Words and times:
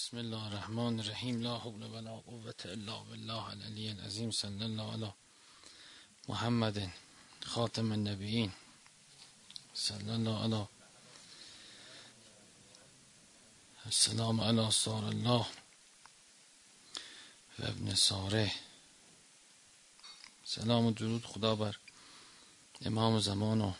بسم 0.00 0.16
الله 0.16 0.46
الرحمن 0.46 1.00
الرحیم. 1.00 1.42
لا 1.42 1.58
حول 1.58 1.82
ولا 1.82 2.16
قوة 2.16 2.54
الا 2.64 3.02
بالله 3.02 3.44
العلی 3.44 3.88
العظیم. 3.88 4.30
صلی 4.30 4.62
الله 4.64 4.92
علی 4.92 5.12
محمد 6.28 6.92
خاتم 7.44 7.92
النبیین. 7.92 8.52
صلی 9.74 10.10
الله 10.10 10.44
علی 10.44 10.64
السلام 13.86 14.40
علی 14.40 14.70
سار 14.70 15.04
الله 15.04 15.46
و 17.58 17.64
ابن 17.64 17.94
ساره 17.94 18.52
سلام 20.44 20.86
و 20.86 20.90
درود 20.90 21.24
خدا 21.24 21.54
بر 21.54 21.76
امام 22.80 23.20
زمان 23.20 23.60
و 23.60 23.72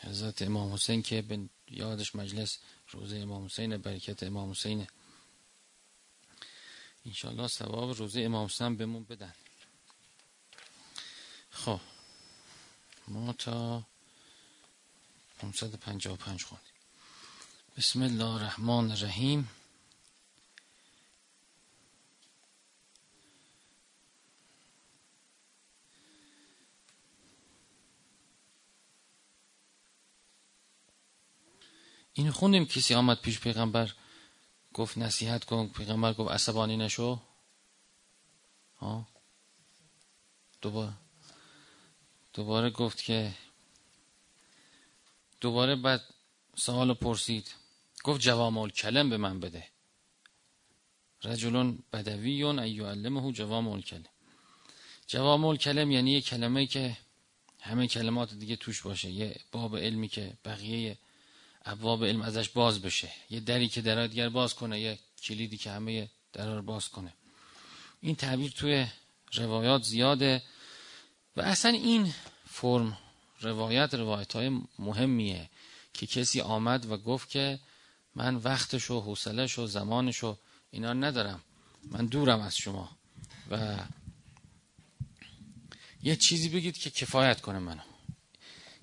حضرت 0.00 0.42
امام 0.42 0.72
حسین 0.72 1.02
که 1.02 1.22
به 1.22 1.48
یادش 1.70 2.14
مجلس 2.14 2.58
روزه 2.94 3.16
امام 3.16 3.44
حسین 3.44 3.76
برکت 3.76 4.22
امام 4.22 4.50
حسین. 4.50 4.86
انشالله 7.06 7.48
ثواب 7.48 7.96
روزه 7.96 8.20
امام 8.20 8.46
حسین 8.46 8.76
بهمون 8.76 9.04
بدن. 9.04 9.34
خب 11.50 11.80
ما 13.08 13.32
تا 13.32 13.82
555 15.38 16.44
خوندیم. 16.44 16.68
بسم 17.76 18.02
الله 18.02 18.34
الرحمن 18.34 18.90
الرحیم. 18.90 19.48
این 32.16 32.30
خوندیم 32.30 32.64
کسی 32.64 32.94
آمد 32.94 33.20
پیش 33.20 33.40
پیغمبر 33.40 33.92
گفت 34.74 34.98
نصیحت 34.98 35.44
کن 35.44 35.68
پیغمبر 35.68 36.12
گفت 36.12 36.30
عصبانی 36.30 36.76
نشو. 36.76 37.20
ها؟ 38.76 39.08
دوباره 40.62 40.92
دوباره 42.32 42.70
گفت 42.70 43.02
که 43.02 43.34
دوباره 45.40 45.76
بعد 45.76 46.00
سوال 46.56 46.94
پرسید. 46.94 47.54
گفت 48.04 48.20
جوام 48.20 48.70
کلم 48.70 49.10
به 49.10 49.16
من 49.16 49.40
بده. 49.40 49.68
رجلون 51.22 51.78
بدویون 51.92 52.58
ایعلمه 52.58 53.32
جوام 53.32 53.80
کلم 53.80 54.04
جوام 55.06 55.56
کلم 55.56 55.90
یعنی 55.90 56.12
یه 56.12 56.20
کلمه 56.20 56.66
که 56.66 56.96
همه 57.60 57.86
کلمات 57.86 58.34
دیگه 58.34 58.56
توش 58.56 58.82
باشه. 58.82 59.10
یه 59.10 59.40
باب 59.52 59.76
علمی 59.76 60.08
که 60.08 60.32
بقیه 60.44 60.98
ابواب 61.64 62.04
علم 62.04 62.22
ازش 62.22 62.48
باز 62.48 62.82
بشه. 62.82 63.12
یه 63.30 63.40
دری 63.40 63.68
که 63.68 63.80
درها 63.80 64.06
دیگر 64.06 64.28
باز 64.28 64.54
کنه 64.54 64.80
یه 64.80 64.98
کلیدی 65.22 65.56
که 65.56 65.70
همه 65.70 66.10
درها 66.32 66.54
رو 66.54 66.62
باز 66.62 66.88
کنه. 66.88 67.12
این 68.00 68.16
تعبیر 68.16 68.50
توی 68.50 68.86
روایات 69.34 69.82
زیاده 69.82 70.42
و 71.36 71.40
اصلا 71.40 71.70
این 71.70 72.14
فرم 72.46 72.98
روایت 73.40 73.94
روایت 73.94 74.36
های 74.36 74.60
مهمیه 74.78 75.50
که 75.94 76.06
کسی 76.06 76.40
آمد 76.40 76.90
و 76.90 76.96
گفت 76.96 77.30
که 77.30 77.58
من 78.14 78.34
وقتش 78.34 78.90
و 78.90 79.00
حوصلش 79.00 79.58
و 79.58 79.66
زمانش 79.66 80.24
و 80.24 80.36
اینا 80.70 80.92
ندارم. 80.92 81.40
من 81.90 82.06
دورم 82.06 82.40
از 82.40 82.56
شما. 82.56 82.96
و 83.50 83.78
یه 86.02 86.16
چیزی 86.16 86.48
بگید 86.48 86.78
که 86.78 86.90
کفایت 86.90 87.40
کنه 87.40 87.58
منو. 87.58 87.93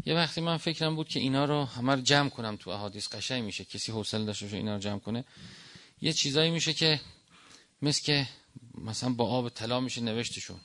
یه 0.05 0.15
وقتی 0.15 0.41
من 0.41 0.57
فکرم 0.57 0.95
بود 0.95 1.07
که 1.07 1.19
اینا 1.19 1.45
رو 1.45 1.65
همه 1.65 1.95
رو 1.95 2.01
جمع 2.01 2.29
کنم 2.29 2.55
تو 2.55 2.69
احادیث 2.69 3.07
قشنگ 3.07 3.43
میشه. 3.43 3.65
کسی 3.65 3.91
حوصله 3.91 4.25
داشته 4.25 4.45
باشه 4.45 4.57
اینا 4.57 4.73
رو 4.73 4.79
جمع 4.79 4.99
کنه. 4.99 5.25
یه 6.01 6.13
چیزایی 6.13 6.51
میشه 6.51 6.73
که 6.73 6.99
مثل 7.81 8.03
که 8.03 8.27
مثلا 8.75 9.09
با 9.09 9.27
آب 9.27 9.49
طلا 9.49 9.79
میشه 9.79 10.01
نوشتشون. 10.01 10.59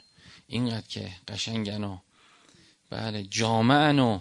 اینقدر 0.47 0.87
که 0.87 1.12
قشنگن 1.29 1.84
و 1.84 1.98
بله 2.91 3.23
جامعن 3.23 3.98
و 3.98 4.20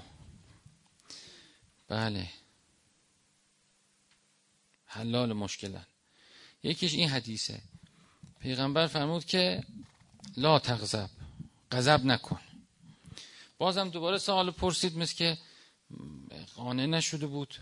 بله. 1.87 2.29
حلال 4.85 5.33
مشکلن. 5.33 5.85
یکیش 6.63 6.93
این 6.93 7.09
حدیثه. 7.09 7.61
پیغمبر 8.39 8.87
فرمود 8.87 9.25
که 9.25 9.63
لا 10.37 10.59
تغضب 10.59 11.09
غضب 11.71 12.05
نکن. 12.05 12.39
بازم 13.57 13.89
دوباره 13.89 14.17
سوال 14.17 14.51
پرسید 14.51 14.97
مثل 14.97 15.15
که 15.15 15.37
قانع 16.55 16.85
نشده 16.85 17.27
بود. 17.27 17.55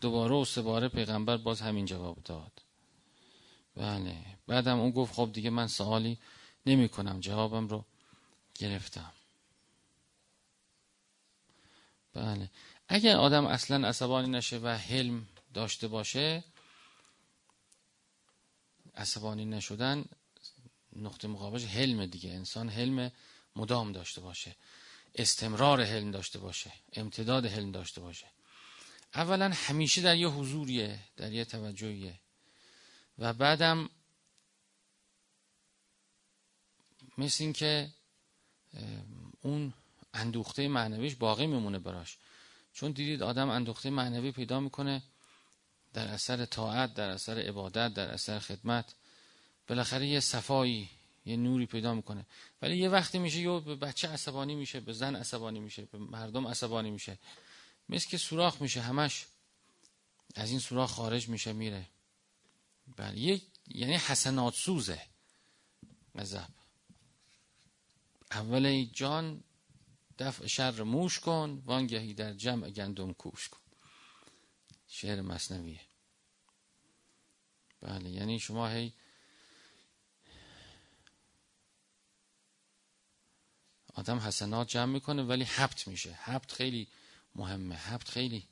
دوباره 0.00 0.34
و 0.34 0.44
سه 0.44 0.88
پیغمبر 0.88 1.36
باز 1.36 1.60
همین 1.60 1.84
جواب 1.84 2.18
داد. 2.24 2.62
بله 3.76 4.16
بعدم 4.46 4.80
اون 4.80 4.90
گفت 4.90 5.14
خب 5.14 5.30
دیگه 5.32 5.50
من 5.50 5.66
سوالی 5.66 6.18
نمی 6.66 6.88
کنم 6.88 7.20
جوابم 7.20 7.68
رو 7.68 7.84
گرفتم. 8.54 9.12
بله 12.12 12.50
اگر 12.88 13.16
آدم 13.16 13.46
اصلا 13.46 13.88
عصبانی 13.88 14.28
نشه 14.28 14.58
و 14.58 14.68
حلم 14.68 15.26
داشته 15.54 15.88
باشه 15.88 16.44
عصبانی 18.94 19.44
نشدن 19.44 20.04
نقطه 20.96 21.28
مقابلش 21.28 21.64
حلم 21.64 22.06
دیگه. 22.06 22.30
انسان 22.30 22.68
حلم 22.68 23.12
مدام 23.56 23.92
داشته 23.92 24.20
باشه. 24.20 24.56
استمرار 25.14 25.82
حلم 25.82 26.10
داشته 26.10 26.38
باشه 26.38 26.72
امتداد 26.92 27.46
حلم 27.46 27.72
داشته 27.72 28.00
باشه. 28.00 28.26
اولا 29.14 29.50
همیشه 29.54 30.02
در 30.02 30.16
یه 30.16 30.28
حضوریه 30.28 30.98
در 31.16 31.32
یه 31.32 31.44
توجهیه. 31.44 32.20
و 33.18 33.32
بعدم 33.32 33.90
مثل 37.18 37.44
این 37.44 37.52
که 37.52 37.90
اون 39.42 39.74
اندوخته 40.14 40.68
معنویش 40.68 41.14
باقی 41.14 41.46
میمونه 41.46 41.78
براش. 41.78 42.18
چون 42.72 42.92
دیدید 42.92 43.22
آدم 43.22 43.48
اندوخته 43.48 43.90
معنوی 43.90 44.32
پیدا 44.32 44.60
می‌کنه 44.60 45.02
در 45.92 46.08
اثر 46.08 46.44
طاعت 46.44 46.94
در 46.94 47.10
اثر 47.10 47.38
عبادت 47.38 47.94
در 47.94 48.08
اثر 48.08 48.38
خدمت. 48.38 48.94
بالاخره 49.68 50.06
یه 50.06 50.20
صفایی 50.20 50.90
یه 51.24 51.36
نوری 51.36 51.66
پیدا 51.66 51.94
می‌کنه. 51.94 52.26
ولی 52.62 52.76
یه 52.76 52.88
وقتی 52.88 53.18
میشه 53.18 53.38
یه 53.38 53.60
به 53.60 53.76
بچه 53.76 54.08
عصبانی 54.08 54.54
میشه 54.54 54.80
به 54.80 54.92
زن 54.92 55.16
عصبانی 55.16 55.60
میشه 55.60 55.84
به 55.84 55.98
مردم 55.98 56.46
عصبانی 56.46 56.90
میشه. 56.90 57.18
مثل 57.88 58.08
که 58.08 58.18
سوراخ 58.18 58.62
میشه 58.62 58.80
همش. 58.80 59.26
از 60.34 60.50
این 60.50 60.58
سوراخ 60.58 60.90
خارج 60.92 61.28
میشه 61.28 61.52
میره. 61.52 61.86
بله 62.96 63.18
یه 63.18 63.42
یعنی 63.68 63.94
حسنات 63.94 64.54
سوزه. 64.54 65.02
غضب 66.14 66.48
اول 68.30 68.84
جان 68.84 69.44
دفع 70.18 70.46
شر 70.46 70.82
موش 70.82 71.20
کن 71.20 71.62
وانگهی 71.64 72.14
در 72.14 72.34
جمع 72.34 72.70
گندم 72.70 73.12
کوش 73.12 73.48
کن. 73.48 73.60
شعر 74.86 75.20
مصنویه. 75.20 75.80
بله 77.80 78.10
یعنی 78.10 78.40
شما 78.40 78.68
هی 78.68 78.92
آدم 83.94 84.18
حسنات 84.18 84.68
جمع 84.68 84.92
می‌کنه 84.92 85.22
ولی 85.22 85.44
حبت 85.44 85.88
میشه. 85.88 86.12
حبت 86.12 86.52
خیلی 86.52 86.88
مهمه. 87.34 87.74
حبت 87.74 88.08
خیلی 88.08 88.48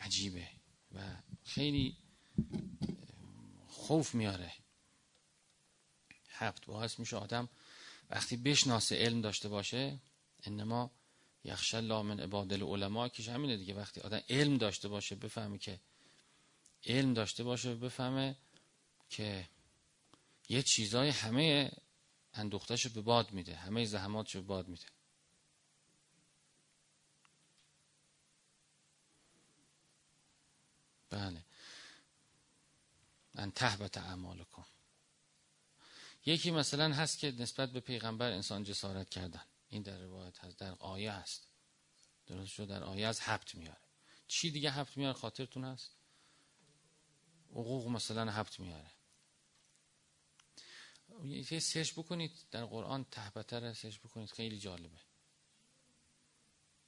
عجیبه 0.00 0.48
و 0.94 1.00
خیلی 1.44 1.96
خوف 3.68 4.14
میاره. 4.14 4.52
حبت 6.28 6.66
باعث 6.66 6.98
میشه 6.98 7.16
آدم 7.16 7.48
وقتی 8.10 8.36
بشناسه 8.36 8.96
علم 8.96 9.20
داشته 9.20 9.48
باشه 9.48 9.98
انما 10.42 10.90
یخش 11.44 11.74
الله 11.74 12.02
من 12.02 12.20
عباد 12.20 12.52
العلماء 12.52 13.08
که 13.08 13.32
همینه 13.32 13.56
دیگه. 13.56 13.74
وقتی 13.74 14.00
آدم 14.00 14.20
علم 14.28 14.56
داشته 14.56 14.88
باشه 14.88 15.14
بفهمه 15.14 15.58
که 15.58 15.80
علم 16.86 17.14
داشته 17.14 17.44
باشه 17.44 17.74
بفهمه 17.74 18.36
که 19.10 19.48
یه 20.48 20.62
چیزای 20.62 21.08
همه 21.08 21.70
اندوختش 22.34 22.86
به 22.86 23.00
باد 23.00 23.32
میده. 23.32 23.56
همه 23.56 23.84
زحماتش 23.84 24.36
به 24.36 24.42
باد 24.42 24.68
میده. 24.68 24.86
بله. 31.10 31.44
ان 33.34 33.50
تهبت 33.50 33.98
اعمالکم. 33.98 34.64
یکی 36.26 36.50
مثلا 36.50 36.94
هست 36.94 37.18
که 37.18 37.32
نسبت 37.38 37.70
به 37.72 37.80
پیغمبر 37.80 38.30
انسان 38.30 38.64
جسارت 38.64 39.10
کردن. 39.10 39.44
این 39.68 39.82
در 39.82 39.98
روایت 39.98 40.44
هست. 40.44 40.58
در 40.58 40.74
آیه 40.78 41.12
هست. 41.12 41.46
درست 42.26 42.52
شد. 42.52 42.68
در 42.68 42.84
آیه 42.84 43.06
از 43.06 43.20
حبت 43.20 43.54
میاره. 43.54 43.80
چی 44.28 44.50
دیگه 44.50 44.70
حبت 44.70 44.96
میاره؟ 44.96 45.18
خاطرتون 45.18 45.64
هست؟ 45.64 45.90
حقوق 47.50 47.88
مثلا 47.88 48.32
حبت 48.32 48.60
میاره. 48.60 48.90
یه 51.24 51.60
سرچ 51.60 51.92
بکنید 51.92 52.32
در 52.50 52.64
قرآن 52.64 53.04
تهبته 53.10 53.58
را 53.58 53.74
سرچ 53.74 53.98
بکنید. 53.98 54.30
خیلی 54.30 54.58
جالبه. 54.58 54.98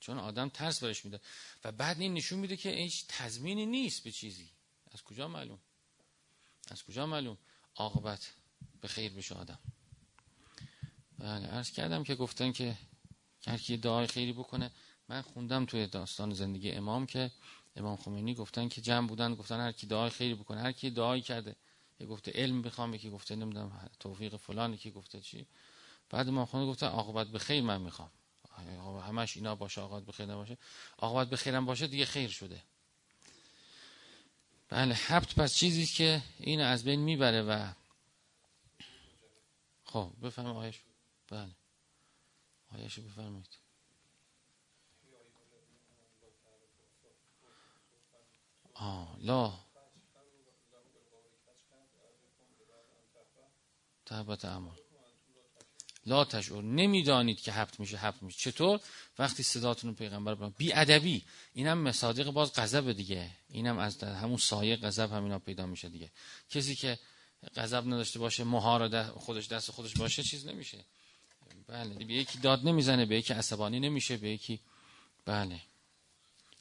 چون 0.00 0.18
آدم 0.18 0.48
ترس 0.48 0.84
برش 0.84 1.04
میده 1.04 1.20
و 1.64 1.72
بعد 1.72 2.00
این 2.00 2.14
نشون 2.14 2.38
میده 2.38 2.56
که 2.56 2.70
هیچ 2.70 3.04
تضمینی 3.08 3.66
نیست 3.66 4.04
به 4.04 4.12
چیزی. 4.12 4.50
از 4.92 5.02
کجا 5.02 5.28
معلوم؟ 5.28 5.58
از 6.70 6.84
کجا 6.84 7.06
معلوم؟ 7.06 7.38
عاقبت 7.76 8.34
به 8.80 8.88
خیر 8.88 9.12
بشه 9.12 9.34
آدم. 9.34 9.58
بله 11.18 11.46
عرض 11.46 11.70
کردم 11.70 12.04
که 12.04 12.14
گفتن 12.14 12.52
که 12.52 12.78
هر 13.46 13.58
کی 13.58 13.76
دعای 13.76 14.06
خیری 14.06 14.32
بکنه 14.32 14.70
من 15.08 15.22
خوندم 15.22 15.66
توی 15.66 15.86
داستان 15.86 16.34
زندگی 16.34 16.70
امام 16.70 17.06
که 17.06 17.30
امام 17.76 17.96
خمینی 17.96 18.34
گفتن 18.34 18.68
که 18.68 18.80
جمع 18.80 19.08
بودن 19.08 19.34
گفتن 19.34 19.60
هر 19.60 19.72
کی 19.72 19.86
دعای 19.86 20.10
خیری 20.10 20.34
بکنه 20.34 20.60
هر 20.60 20.72
کی 20.72 20.90
دعایی 20.90 21.22
کرده 21.22 21.56
یه 22.00 22.06
گفته 22.06 22.32
علم 22.32 22.62
بخوام 22.62 22.94
یکی 22.94 23.10
گفته 23.10 23.36
نمی‌دونم 23.36 23.90
توفیق 24.00 24.36
فلان 24.36 24.74
یکی 24.74 24.90
گفته 24.90 25.20
چی. 25.20 25.46
بعد 26.10 26.28
امام 26.28 26.46
خمینی 26.46 26.70
گفته 26.70 26.86
عاقبت 26.86 27.26
به 27.26 27.38
خیر 27.38 27.62
من 27.62 27.80
می‌خوام. 27.80 28.10
همش 29.06 29.36
اینا 29.36 29.54
باشه 29.54 29.80
عاقبت 29.80 30.02
به 30.02 30.12
خیر 30.12 30.26
نباشه. 30.26 30.58
عاقبت 30.98 31.30
به 31.30 31.36
خیرم 31.36 31.66
باشه 31.66 31.86
دیگه 31.86 32.04
خیر 32.04 32.30
شده. 32.30 32.62
بله 34.68 34.94
حبت 34.94 35.34
پس 35.34 35.54
چیزی 35.54 35.86
که 35.86 36.22
این 36.38 36.60
از 36.60 36.84
بین 36.84 37.00
می‌بره 37.00 37.42
و 37.42 37.72
خب 39.84 40.12
بفهم 40.22 40.46
آیش. 40.46 40.80
بله. 41.28 41.50
آیش 42.72 42.98
بفرمایید. 42.98 43.58
آه 48.74 49.16
لا. 49.20 49.63
تهبت 54.06 54.44
اعمال. 54.44 54.76
لا 56.06 56.24
تشعر. 56.24 56.62
نمی‌دانید 56.62 57.40
که 57.40 57.52
حبت 57.52 57.80
میشه 57.80 57.96
حبت 57.96 58.22
میشه. 58.22 58.50
چطور؟ 58.50 58.80
وقتی 59.18 59.42
صداتون 59.42 59.90
رو 59.90 59.96
پیغمبر 59.96 60.34
برام 60.34 60.54
بی 60.58 60.72
ادبی 60.72 61.24
اینم 61.54 61.78
مصادیق 61.78 62.30
باز 62.30 62.52
غضب 62.52 62.92
دیگه. 62.92 63.30
اینم 63.48 63.78
از 63.78 64.02
همون 64.02 64.36
سایه 64.36 64.76
غضب 64.76 65.12
همینا 65.12 65.38
پیدا 65.38 65.66
میشه 65.66 65.88
دیگه. 65.88 66.10
کسی 66.50 66.74
که 66.74 66.98
غضب 67.56 67.86
نداشته 67.86 68.18
باشه 68.18 68.44
مهار 68.44 69.08
خودش 69.10 69.48
دست 69.48 69.70
خودش 69.70 69.94
باشه 69.94 70.22
چیز 70.22 70.46
نمیشه. 70.46 70.84
بله 71.66 71.94
به 71.94 72.14
یکی 72.14 72.38
داد 72.38 72.68
نمی‌زنه 72.68 73.06
به 73.06 73.16
یکی 73.16 73.32
عصبانی 73.32 73.80
نمیشه 73.80 74.16
به 74.16 74.28
یکی 74.28 74.60
بله. 75.24 75.60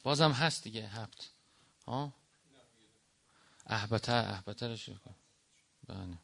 بازم 0.04 0.32
هست 0.32 0.64
دیگه 0.64 0.88
حبت. 0.88 1.30
ها؟ 1.88 2.14
احبته 3.68 4.14
احبته 4.14 4.68
رو 4.68 4.76
کن. 4.76 5.16
بله. 5.88 6.18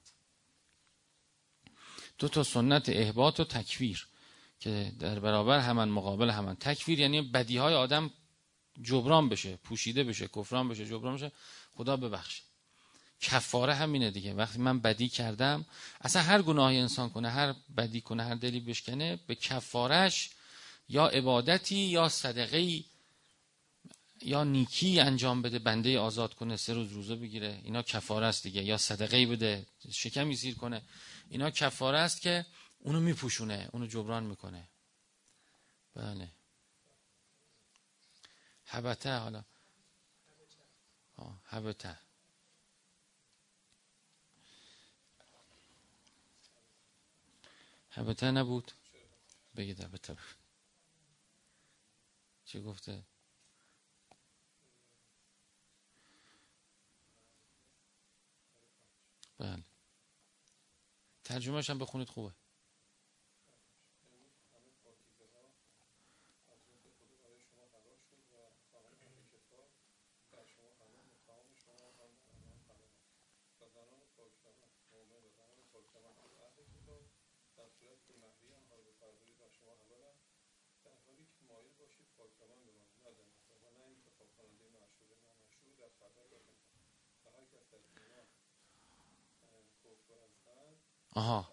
دو 2.19 2.27
تا 2.27 2.43
سنت 2.43 2.89
احباط 2.89 3.39
و 3.39 3.43
تکویر 3.43 4.07
که 4.59 4.91
در 4.99 5.19
برابر 5.19 5.59
همان 5.59 5.89
مقابل 5.89 6.29
همان 6.29 6.55
تکویر 6.55 6.99
یعنی 6.99 7.21
بدی 7.21 7.57
های 7.57 7.73
آدم 7.73 8.11
جبران 8.81 9.29
بشه 9.29 9.55
پوشیده 9.55 10.03
بشه 10.03 10.27
کفران 10.27 10.69
بشه 10.69 10.85
جبران 10.85 11.15
بشه. 11.15 11.31
خدا 11.75 11.97
ببخشه. 11.97 12.43
کفاره 13.21 13.75
همینه 13.75 14.11
دیگه. 14.11 14.33
وقتی 14.33 14.59
من 14.59 14.79
بدی 14.79 15.09
کردم 15.09 15.65
اصلا 16.01 16.21
هر 16.21 16.41
گناهی 16.41 16.77
انسان 16.77 17.09
کنه 17.09 17.29
هر 17.29 17.55
بدی 17.77 18.01
کنه 18.01 18.23
هر 18.23 18.35
دلی 18.35 18.59
بشکنه 18.59 19.19
به 19.27 19.35
کفارش 19.35 20.29
یا 20.89 21.07
عبادتی 21.07 21.75
یا 21.75 22.09
صدقه 22.09 22.83
یا 24.21 24.43
نیکی 24.43 24.99
انجام 24.99 25.41
بده 25.41 25.59
بنده 25.59 25.99
آزاد 25.99 26.33
کنه 26.33 26.55
سه 26.55 26.73
روز 26.73 26.91
روزه 26.91 27.15
بگیره. 27.15 27.61
اینا 27.63 27.81
کفاره 27.81 28.25
است 28.25 28.43
دیگه. 28.43 28.63
یا 28.63 28.77
صدقه 28.77 29.25
بده 29.25 29.65
شکمی 29.91 30.35
زیر 30.35 30.55
کنه. 30.55 30.81
اینا 31.29 31.49
کفاره 31.51 31.97
است 31.97 32.21
که 32.21 32.45
اونو 32.79 32.99
میپوشونه 32.99 33.69
اونو 33.73 33.87
جبران 33.87 34.23
می‌کنه. 34.23 34.69
بله. 35.95 36.31
حبته 38.65 39.17
حالا. 39.17 39.43
حبته. 41.45 41.99
حبته 47.89 48.31
نبود؟ 48.31 48.71
بگید 49.55 49.81
حبته. 49.81 50.17
چی 52.45 52.61
گفته 52.61 53.03
بله 59.37 59.63
ترجمهش 61.29 61.69
هم 61.69 61.77
بخونید 61.77 62.09
خوبه. 62.09 62.33
آها. 91.11 91.49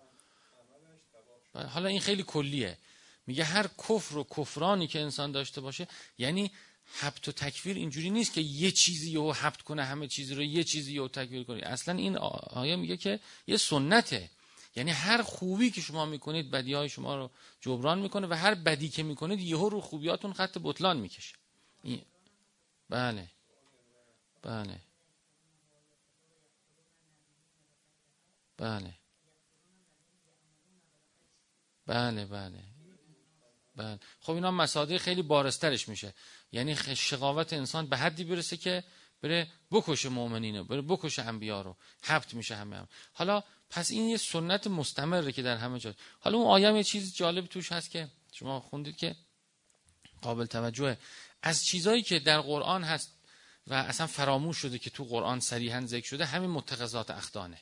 حالا 1.55 1.89
این 1.89 2.01
خیلی 2.01 2.23
کلیه. 2.23 2.79
میگه 3.27 3.45
هر 3.45 3.67
کفر 3.67 4.17
و 4.17 4.25
کفرانی 4.25 4.87
که 4.87 5.01
انسان 5.01 5.33
داشته 5.33 5.61
باشه 5.61 5.89
یعنی 6.19 6.51
حبت 6.93 7.29
و 7.29 7.33
تکفیر 7.33 7.77
اینجوری 7.77 8.11
نیست 8.11 8.33
که 8.33 8.41
یه 8.41 8.71
چیزی 8.71 9.15
رو 9.15 9.33
حبت 9.33 9.63
کنه 9.63 9.85
همه 9.85 10.09
چیزی 10.09 10.35
رو 10.35 10.43
یه 10.43 10.65
چیزی 10.65 10.99
رو 10.99 11.09
تکفیر 11.09 11.45
کنه. 11.45 11.67
اصلا 11.67 11.95
این 11.95 12.17
آیه 12.17 12.77
میگه 12.77 12.97
که 12.97 13.21
یه 13.47 13.57
سنته. 13.57 14.31
یعنی 14.77 14.91
هر 14.91 15.23
خوبی 15.23 15.71
که 15.71 15.81
شما 15.81 16.07
می‌کنید 16.07 16.51
بدی 16.51 16.73
های 16.73 16.89
شما 16.89 17.17
رو 17.17 17.31
جبران 17.61 17.99
می‌کنه 17.99 18.27
و 18.27 18.33
هر 18.35 18.55
بدی 18.55 18.89
که 18.89 19.03
می‌کنید 19.03 19.41
یهو 19.41 19.69
رو 19.69 19.81
خوبیاتون 19.81 20.33
خط 20.33 20.59
بطلان 20.63 20.97
می‌کشه. 20.97 21.35
بله. 22.91 23.29
بله. 24.43 24.81
بله. 28.57 28.95
بله 31.87 32.27
بله. 32.27 32.63
بله. 33.77 33.99
خب 34.21 34.33
اینا 34.33 34.51
مساده 34.51 34.99
خیلی 34.99 35.23
بارسترش 35.23 35.89
میشه. 35.89 36.15
یعنی 36.53 36.77
شقاوت 36.77 37.53
انسان 37.53 37.87
به 37.87 37.97
حدی 37.97 38.25
برسه 38.25 38.57
که 38.57 38.85
بره 39.23 39.49
بکشه 39.71 40.09
مؤمنینو 40.09 40.65
بره 40.65 40.83
بکشه 40.83 41.23
انبیا 41.23 41.63
رو. 41.63 41.77
حبت 42.03 42.35
میشه 42.35 42.57
همه 42.57 42.77
هم. 42.77 42.89
حالا 43.13 43.43
پس 43.71 43.91
این 43.91 44.09
یه 44.09 44.17
سنت 44.17 44.67
مستمره 44.67 45.33
که 45.33 45.43
در 45.43 45.57
همه 45.57 45.79
جا. 45.79 45.95
حالا 46.21 46.39
اون 46.39 46.47
آیه 46.47 46.77
یه 46.77 46.85
چیز 46.85 47.15
جالب 47.15 47.47
توش 47.47 47.73
هست 47.73 47.91
که 47.91 48.09
شما 48.33 48.61
خوندید 48.61 48.97
که 48.97 49.17
قابل 50.23 50.47
توجهه. 50.47 50.99
از 51.43 51.65
چیزایی 51.65 52.03
که 52.03 52.19
در 52.19 52.41
قرآن 52.41 52.85
هست 52.85 53.13
و 53.67 53.75
اصلا 53.75 54.07
فراموش 54.07 54.57
شده 54.57 54.79
که 54.79 54.91
تو 54.91 55.05
قرآن 55.05 55.41
صریحا 55.41 55.87
ذکر 55.87 56.07
شده 56.07 56.25
همین 56.25 56.51
متخذات 56.51 57.11
اخدانه. 57.11 57.59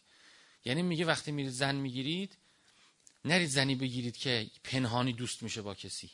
یعنی 0.65 0.83
میگه 0.83 1.05
وقتی 1.05 1.33
میرید 1.33 1.53
زن 1.53 1.75
می‌گیرید 1.75 2.39
نرید 3.25 3.49
زنی 3.49 3.75
بگیرید 3.75 4.17
که 4.17 4.51
پنهانی 4.65 5.13
دوست 5.13 5.43
میشه 5.43 5.63
با 5.63 5.75
کسی. 5.75 6.11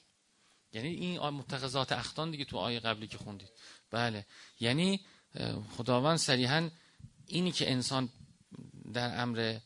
یعنی 0.72 0.88
این 0.88 1.18
متخذات 1.20 1.92
اختان 1.92 2.30
دیگه 2.30 2.44
تو 2.44 2.56
آیه 2.56 2.80
قبلی 2.80 3.06
که 3.06 3.18
خوندید. 3.18 3.50
بله. 3.90 4.26
یعنی 4.60 5.00
خداوند 5.76 6.18
صریحا 6.18 6.70
اینی 7.26 7.52
که 7.52 7.70
انسان 7.70 8.08
در 8.94 9.20
امر 9.22 9.58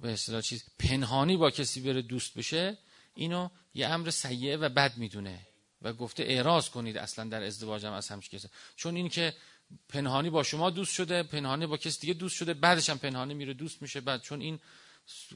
به 0.00 0.12
اصطلاح 0.12 0.40
چیز 0.40 0.64
پنهانی 0.78 1.36
با 1.36 1.50
کسی 1.50 1.80
بره 1.80 2.02
دوست 2.02 2.34
بشه 2.34 2.78
اینو 3.14 3.48
یه 3.74 3.88
امر 3.88 4.10
سیعه 4.10 4.56
و 4.56 4.68
بد 4.68 4.96
می‌دونه 4.96 5.46
و 5.82 5.92
گفته 5.92 6.22
اعراض 6.22 6.68
کنید 6.68 6.96
اصلا 6.96 7.24
در 7.24 7.42
ازدواج 7.42 7.86
هم 7.86 7.92
از 7.92 8.08
همش 8.08 8.28
کسی. 8.28 8.48
چون 8.76 8.96
این 8.96 9.08
که 9.08 9.34
پنهانی 9.88 10.30
با 10.30 10.42
شما 10.42 10.70
دوست 10.70 10.94
شده 10.94 11.22
پنهانی 11.22 11.66
با 11.66 11.76
کسی 11.76 12.00
دیگه 12.00 12.14
دوست 12.14 12.36
شده 12.36 12.54
بعدش 12.54 12.90
هم 12.90 12.98
پنهانی 12.98 13.34
میره 13.34 13.54
دوست 13.54 13.82
میشه 13.82 14.00
بعد 14.00 14.22
چون 14.22 14.40
این 14.40 14.60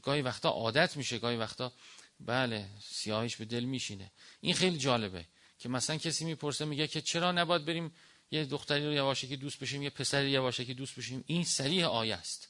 گاهی 0.03 0.21
وقتا 0.21 0.49
عادت 0.49 0.97
میشه 0.97 1.19
گاهی 1.19 1.37
وقتا 1.37 1.73
بله 2.19 2.65
سیاهیش 2.81 3.35
به 3.35 3.45
دل 3.45 3.63
میشینه. 3.63 4.11
این 4.41 4.53
خیلی 4.53 4.77
جالبه 4.77 5.25
که 5.59 5.69
مثلا 5.69 5.97
کسی 5.97 6.25
می‌پرسه 6.25 6.65
میگه 6.65 6.87
که 6.87 7.01
چرا 7.01 7.31
نباید 7.31 7.65
بریم 7.65 7.91
یه 8.31 8.45
دختری 8.45 8.85
رو 8.85 8.93
یواشکی 8.93 9.37
دوست 9.37 9.59
بشیم 9.59 9.81
یه 9.81 9.89
پسری 9.89 10.29
یواشکی 10.29 10.73
دوست 10.73 10.95
بشیم؟ 10.95 11.23
این 11.27 11.43
سریح 11.43 11.85
آیه 11.85 12.15
است. 12.15 12.47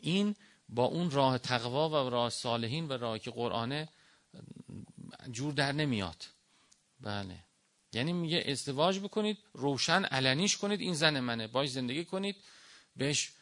این 0.00 0.36
با 0.68 0.84
اون 0.84 1.10
راه 1.10 1.38
تقوا 1.38 2.06
و 2.06 2.10
راه 2.10 2.30
صالحین 2.30 2.88
و 2.88 2.92
راهی 2.92 3.18
که 3.18 3.30
قرآنه 3.30 3.88
جور 5.30 5.54
در 5.54 5.72
نمیاد. 5.72 6.26
بله. 7.00 7.38
یعنی 7.92 8.12
میگه 8.12 8.44
ازدواج 8.48 8.98
بکنید 8.98 9.38
روشن 9.52 10.04
علنیش 10.04 10.56
کنید 10.56 10.80
این 10.80 10.94
زن 10.94 11.20
منه. 11.20 11.46
باش 11.46 11.70
زندگی 11.70 12.04
کنید 12.04 12.36
بهش 12.96 13.32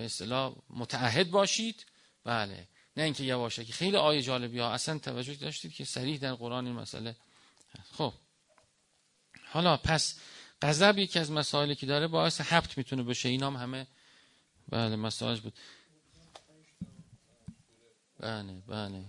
به 0.00 0.06
اصطلاح 0.06 0.54
متعهد 0.70 1.30
باشید. 1.30 1.86
بله. 2.24 2.68
نه 2.96 3.02
اینکه 3.02 3.24
یواشکی. 3.24 3.72
خیلی 3.72 3.96
آیه 3.96 4.22
جالبی 4.22 4.58
ها. 4.58 4.72
اصلا 4.72 4.98
توجه 4.98 5.34
داشتید 5.34 5.72
که 5.72 5.84
سریح 5.84 6.18
در 6.18 6.34
قرآن 6.34 6.66
این 6.66 6.74
مسئله 6.74 7.16
خب. 7.92 8.12
حالا 9.46 9.76
پس 9.76 10.18
غضب 10.62 10.98
یکی 10.98 11.18
از 11.18 11.30
مسائلی 11.32 11.74
که 11.74 11.86
داره 11.86 12.06
باعث 12.06 12.40
حبت 12.40 12.78
می‌تونه 12.78 13.02
بشه. 13.02 13.28
اینام 13.28 13.56
همه 13.56 13.86
بله 14.68 14.96
مساج 14.96 15.40
بود. 15.40 15.52
بله 18.20 18.52
بله. 18.68 19.04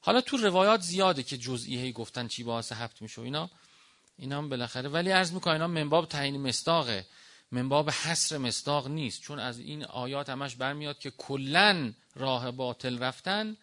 حالا 0.00 0.20
تو 0.20 0.36
روایات 0.36 0.80
زیاده 0.80 1.22
که 1.22 1.38
جزئی 1.38 1.92
گفتن 1.92 2.28
چی 2.28 2.44
باعث 2.44 2.72
هفت 2.72 3.02
میشه 3.02 3.22
اینا. 3.22 3.50
اینا 4.18 4.38
هم 4.38 4.48
بالاخره 4.48 4.88
ولی 4.88 5.10
عرض 5.10 5.32
می‌کنم 5.32 5.52
اینا 5.52 5.66
منباب 5.66 6.08
تعیین 6.08 6.40
مستاقه 6.40 7.06
منباب 7.50 7.90
حصر 7.90 8.38
مستاق 8.38 8.88
نیست. 8.88 9.22
چون 9.22 9.38
از 9.38 9.58
این 9.58 9.84
آیات 9.84 10.28
همش 10.28 10.56
برمیاد 10.56 10.98
که 10.98 11.10
کلا 11.10 11.92
راه 12.14 12.50
باطل 12.50 12.98
رفتن 12.98 13.56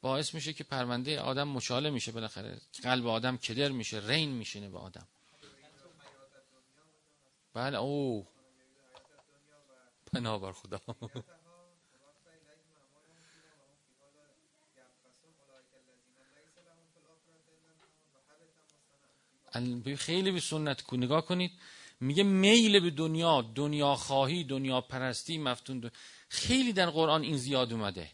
باعث 0.00 0.34
میشه 0.34 0.52
که 0.52 0.64
پرونده 0.64 1.20
آدم 1.20 1.48
مچاله 1.48 1.90
میشه. 1.90 2.12
بالاخره 2.12 2.60
قلب 2.82 3.06
آدم 3.06 3.36
کدر 3.36 3.68
میشه 3.68 4.02
رین 4.06 4.30
میشینه 4.30 4.68
به 4.68 4.78
آدم. 4.78 5.06
بله 7.54 7.78
او. 7.78 8.26
بنابر 10.12 10.52
خدا. 10.52 10.80
خیلی 19.96 20.30
به 20.30 20.40
سنت 20.40 20.92
نگاه 20.92 21.26
کنید. 21.26 21.52
میگه 22.02 22.22
میل 22.22 22.80
به 22.80 22.90
دنیا 22.90 23.42
دنیا 23.54 23.94
خواهی 23.94 24.44
دنیا 24.44 24.80
پرستی 24.80 25.38
مفتون 25.38 25.90
خیلی 26.28 26.72
در 26.72 26.90
قرآن 26.90 27.22
این 27.22 27.36
زیاد 27.36 27.72
اومده. 27.72 28.10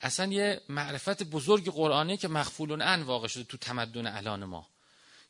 اصلا 0.00 0.32
یه 0.32 0.60
معرفت 0.68 1.22
بزرگ 1.22 1.70
قرآنه 1.70 2.16
که 2.16 2.28
مخفول 2.28 2.82
ان 2.82 3.02
واقع 3.02 3.28
شده 3.28 3.44
تو 3.44 3.56
تمدن 3.56 4.06
الان 4.06 4.44
ما. 4.44 4.68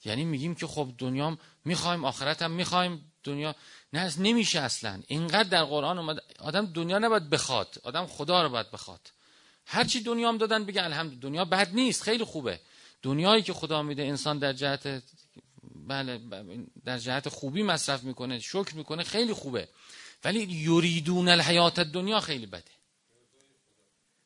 یعنی 0.05 0.25
میگیم 0.25 0.55
که 0.55 0.67
خب 0.67 0.93
دنیا 0.99 1.39
می‌خوایم 1.65 2.05
آخرت 2.05 2.43
هم 2.43 2.51
می‌خوایم 2.51 3.13
دنیا 3.25 3.55
نه 3.93 4.13
نمیشه 4.19 4.61
اصلا. 4.61 5.03
اینقدر 5.07 5.49
در 5.49 5.65
قرآن 5.65 5.99
اومده 5.99 6.21
آدم 6.39 6.67
دنیا 6.67 6.99
نباید 6.99 7.31
بخواد 7.31 7.79
آدم 7.83 8.07
خدا 8.07 8.43
رو 8.43 8.49
باید 8.49 8.71
بخواد. 8.71 9.13
هرچی 9.67 10.01
دنیا 10.01 10.29
هم 10.29 10.39
دادن 10.39 10.65
بگه 10.65 10.85
الحمد 10.85 11.13
دنیا 11.13 11.45
بد 11.45 11.75
نیست 11.75 12.03
خیلی 12.03 12.25
خوبه. 12.25 12.61
دنیایی 13.03 13.43
که 13.43 13.53
خدا 13.53 13.83
میده 13.83 14.03
انسان 14.03 14.39
در 14.39 14.53
جهت 14.53 15.03
بله 15.63 16.21
در 16.85 16.99
جهت 16.99 17.29
خوبی 17.29 17.63
مصرف 17.63 18.03
می‌کنه 18.03 18.39
شکر 18.39 18.75
می‌کنه 18.75 19.03
خیلی 19.03 19.33
خوبه. 19.33 19.69
ولی 20.25 20.41
یریدون 20.41 21.29
الحیات 21.29 21.81
دنیا 21.81 22.21
خیلی 22.21 22.47
بده. 22.47 22.71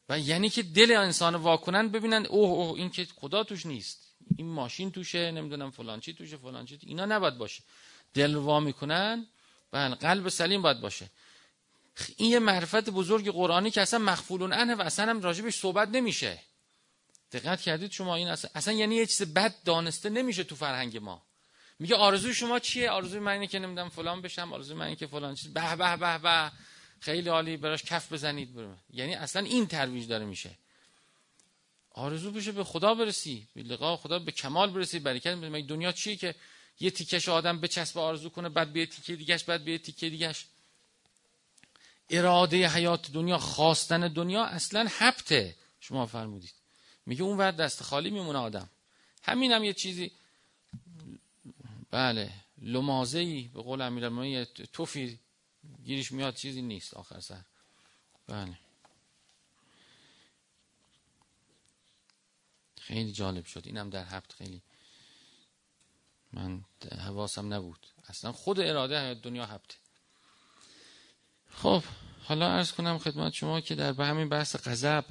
و 0.08 0.18
یعنی 0.18 0.48
که 0.48 0.62
دل 0.62 0.96
انسان 0.96 1.34
واکنن 1.34 1.88
ببینن 1.88 2.26
اوه 2.26 2.50
اوه 2.50 2.78
این 2.78 2.90
که 2.90 3.06
خدا 3.16 3.44
توش 3.44 3.66
نیست. 3.66 4.14
این 4.36 4.46
ماشین 4.46 4.90
توشه 4.90 5.30
نمی‌دونم 5.30 5.70
فلان 5.70 6.00
چی 6.00 6.14
توشه 6.14 6.36
فلان 6.36 6.66
چی 6.66 6.78
اینا 6.82 7.04
نباید 7.04 7.38
باشه. 7.38 7.62
دل 8.14 8.34
وا 8.34 8.60
می‌کنن 8.60 9.26
بله 9.70 9.94
قلب 9.94 10.28
سلیم 10.28 10.62
باید 10.62 10.80
باشه. 10.80 11.10
این 12.16 12.30
یه 12.30 12.38
معرفت 12.38 12.90
بزرگ 12.90 13.30
قرآنی 13.30 13.70
که 13.70 13.80
اصلا 13.80 13.98
مخفولون 13.98 14.52
انه 14.52 14.74
و 14.74 14.80
اصلا 14.80 15.10
هم 15.10 15.20
راجبش 15.20 15.54
صحبت 15.54 15.88
نمیشه. 15.88 16.40
دقت 17.38 17.60
کردید 17.60 17.90
شما 17.90 18.14
این 18.14 18.28
اصلا, 18.28 18.50
اصلا 18.54 18.74
یعنی 18.74 18.94
یه 18.94 19.06
چیز 19.06 19.34
بد 19.34 19.54
دانسته 19.64 20.10
نمیشه 20.10 20.44
تو 20.44 20.56
فرهنگ 20.56 20.96
ما. 20.96 21.22
میگه 21.78 21.96
آرزوی 21.96 22.34
شما 22.34 22.58
چیه؟ 22.58 22.90
آرزوی 22.90 23.20
من 23.20 23.32
اینه 23.32 23.46
که 23.46 23.58
نمی‌دونم 23.58 23.88
فلان 23.88 24.22
بشم 24.22 24.52
آرزوی 24.52 24.76
من 24.76 24.84
اینه 24.84 24.96
که 24.96 25.06
فلان 25.06 25.34
چیز 25.34 25.52
به 25.52 25.76
به 25.76 25.96
به 25.96 26.18
به. 26.18 26.52
خیلی 27.00 27.28
عالی 27.28 27.56
براش 27.56 27.82
کف 27.82 28.12
بزنید 28.12 28.54
برم. 28.54 28.78
یعنی 28.90 29.14
اصلا 29.14 29.42
این 29.42 29.66
ترویج 29.66 30.08
داره 30.08 30.24
میشه. 30.24 30.50
آرزو 31.90 32.30
بشه 32.30 32.52
به 32.52 32.64
خدا 32.64 32.94
برسی 32.94 33.48
به 33.54 33.62
لقا 33.62 33.96
خدا 33.96 34.18
به 34.18 34.32
کمال 34.32 34.70
برسی 34.70 34.98
برکت 34.98 35.34
مگه 35.34 35.66
دنیا 35.66 35.92
چیه 35.92 36.16
که 36.16 36.34
یه 36.80 36.90
تیکش 36.90 37.28
آدم 37.28 37.60
بچسب 37.60 37.98
آرزو 37.98 38.28
کنه 38.28 38.48
بعد 38.48 38.72
به 38.72 38.86
تیکه 38.86 39.16
دیگهش 39.16 39.42
بعد 39.44 39.64
به 39.64 39.78
تیکه 39.78 40.10
دیگهش؟ 40.10 40.44
اراده 42.10 42.68
حیات 42.68 43.12
دنیا 43.12 43.38
خواستن 43.38 44.08
دنیا 44.08 44.44
اصلا 44.44 44.88
حبته 44.98 45.56
شما 45.80 46.06
فرمودید. 46.06 46.54
میگه 47.06 47.22
اون 47.22 47.38
ور 47.38 47.50
دست 47.50 47.82
خالی 47.82 48.10
میمونه 48.10 48.38
آدم. 48.38 48.70
همین 49.22 49.52
هم 49.52 49.64
یه 49.64 49.72
چیزی 49.72 50.12
بله 51.90 52.32
لمازه 52.58 53.18
ای 53.18 53.48
به 53.48 53.62
قول 53.62 53.80
امیرالمومنین 53.80 54.44
توفی 54.44 55.18
گیرش 55.84 56.12
میاد 56.12 56.34
چیزی 56.34 56.62
نیست 56.62 56.94
آخر 56.94 57.20
سر. 57.20 57.42
بله. 58.26 58.58
خیلی 62.80 63.12
جالب 63.12 63.44
شد. 63.44 63.62
اینم 63.64 63.90
در 63.90 64.04
هفت 64.04 64.32
خیلی 64.32 64.62
من 66.32 66.64
حواسم 66.98 67.54
نبود. 67.54 67.86
اصلا 68.08 68.32
خود 68.32 68.60
اراده 68.60 69.14
دنیا 69.14 69.46
هفته 69.46 69.74
خب 71.50 71.82
حالا 72.22 72.52
ارز 72.52 72.72
کنم 72.72 72.98
خدمت 72.98 73.32
شما 73.32 73.60
که 73.60 73.74
در 73.74 73.92
به 73.92 74.06
همین 74.06 74.28
بحث 74.28 74.56
غضب 74.68 75.04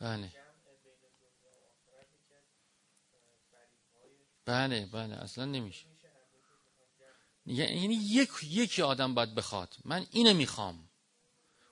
بله. 0.00 0.32
بله 4.46 4.86
بله 4.86 5.14
اصلا 5.16 5.44
نمیشه. 5.44 5.86
یعنی 7.46 7.94
یک 7.94 8.30
یکی 8.42 8.82
آدم 8.82 9.14
باید 9.14 9.34
بخواد. 9.34 9.76
من 9.84 10.06
اینو 10.10 10.34
می‌خوام. 10.34 10.88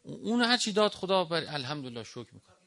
اون 0.02 0.42
هر 0.42 0.56
چی 0.56 0.73
داد 0.73 0.92
خدا 0.92 1.25
بر 1.25 1.44
الحمدلله 1.54 2.04
شکر 2.04 2.35
می‌کنم. 2.35 2.57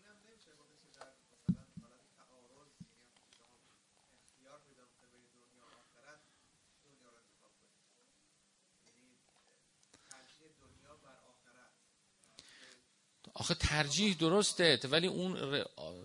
آخه 13.42 13.54
ترجیح 13.54 14.16
درسته 14.16 14.80
ولی 14.84 15.08
اون 15.08 15.38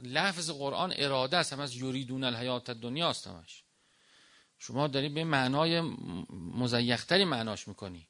لفظ 0.02 0.50
قرآن 0.50 0.92
اراده 0.96 1.36
است. 1.36 1.52
هم 1.52 1.60
از 1.60 1.76
یریدون 1.76 2.24
الحیات 2.24 2.70
دنیا 2.70 3.10
است 3.10 3.26
همش. 3.26 3.62
شما 4.58 4.86
داری 4.86 5.08
به 5.08 5.24
معنای 5.24 5.80
مزیختری 6.30 7.24
معناش 7.24 7.68
می‌کنی. 7.68 8.08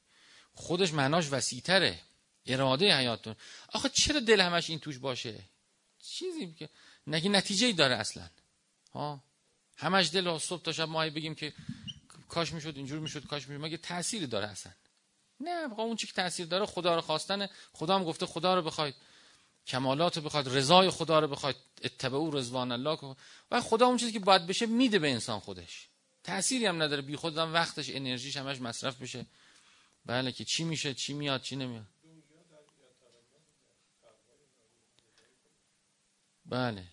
خودش 0.53 0.93
معناش 0.93 1.27
وسیعتره. 1.31 1.99
اراده 2.45 2.97
حیات 2.97 3.37
آخه 3.73 3.89
چرا 3.89 4.19
دل 4.19 4.41
همش 4.41 4.69
این 4.69 4.79
توش 4.79 4.97
باشه؟ 4.97 5.43
چیزی 5.99 6.53
که 6.53 6.69
نگه 7.07 7.29
نتیجه 7.29 7.67
ای 7.67 7.73
داره 7.73 7.95
اصلا. 7.95 8.29
ها؟ 8.93 9.23
همش 9.77 10.09
دل 10.13 10.37
صبح 10.37 10.61
تا 10.61 10.71
شب 10.71 10.89
ماهی 10.89 11.09
بگیم 11.09 11.35
که 11.35 11.53
کاش 12.29 12.53
می‌شد 12.53 12.73
اینجور 12.75 12.99
می‌شد 12.99 13.25
کاش 13.27 13.47
می‌شد. 13.47 13.61
مگه 13.61 13.77
تأثیری 13.77 14.27
داره 14.27 14.47
اصلا؟ 14.47 14.73
نه 15.39 15.73
اون 15.79 15.95
چی 15.95 16.07
که 16.07 16.13
تاثیر 16.13 16.45
داره 16.45 16.65
خدا 16.65 16.95
رو 16.95 17.01
خواستن 17.01 17.47
خدا 17.73 17.95
هم 17.95 18.03
گفته 18.03 18.25
خدا 18.25 18.55
رو 18.55 18.61
بخواید 18.61 18.95
کمالات 19.67 20.17
رو 20.17 20.23
بخواید 20.23 20.47
رضای 20.47 20.89
خدا 20.89 21.19
رو 21.19 21.27
بخواید 21.27 21.55
اتبعو 21.83 22.31
رضوان 22.31 22.71
الله 22.71 23.15
و 23.51 23.61
خدا 23.61 23.85
اون 23.85 23.97
چیزی 23.97 24.11
که 24.11 24.19
باید 24.19 24.47
بشه 24.47 24.65
میده 24.65 24.99
به 24.99 25.11
انسان 25.11 25.39
خودش. 25.39 25.87
تأثیری 26.23 26.65
هم 26.65 26.83
نداره. 26.83 27.01
بی 27.01 27.15
خود 27.15 27.37
هم 27.37 27.53
وقتش 27.53 27.89
انرژیش 27.89 28.37
همش 28.37 28.61
مصرف 28.61 29.01
بشه. 29.01 29.25
بله 30.05 30.31
که 30.31 30.45
چی 30.45 30.63
میشه 30.63 30.93
چی 30.93 31.13
میاد 31.13 31.41
چی 31.41 31.55
نمیاد. 31.55 31.85
بله. 36.45 36.83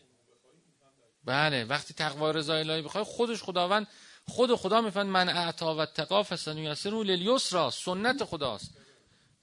بله. 1.24 1.64
وقتی 1.64 1.94
تقوا 1.94 2.30
رضای 2.30 2.60
الهی 2.60 2.82
بخوای 2.82 3.04
خودش 3.04 3.42
خداوند 3.42 3.86
خود 4.28 4.54
خدا 4.54 4.80
می‌فهمد 4.80 5.06
من 5.06 5.28
اعطا 5.28 5.76
و 5.76 5.86
تقا 5.86 6.22
فسنیسر 6.22 7.02
لیلیسرا 7.02 7.70
سنت 7.70 8.24
خداست. 8.24 8.83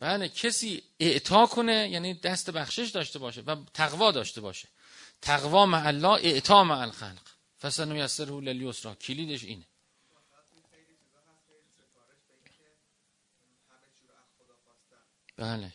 بله 0.01 0.29
کسی 0.29 0.83
اعطا 0.99 1.45
کنه 1.45 1.89
یعنی 1.89 2.13
دست 2.13 2.49
بخشش 2.49 2.89
داشته 2.89 3.19
باشه 3.19 3.41
و 3.41 3.55
تقوا 3.73 4.11
داشته 4.11 4.41
باشه. 4.41 4.67
تقوا 5.21 5.65
مع 5.65 5.87
الله 5.87 6.19
اعطا 6.23 6.63
مع 6.63 6.81
الخلق. 6.81 7.27
فسنیسر 7.59 8.41
لیلیسرا 8.41 8.95
کلیدش 8.95 9.43
اینه. 9.43 9.65
بله. 15.37 15.71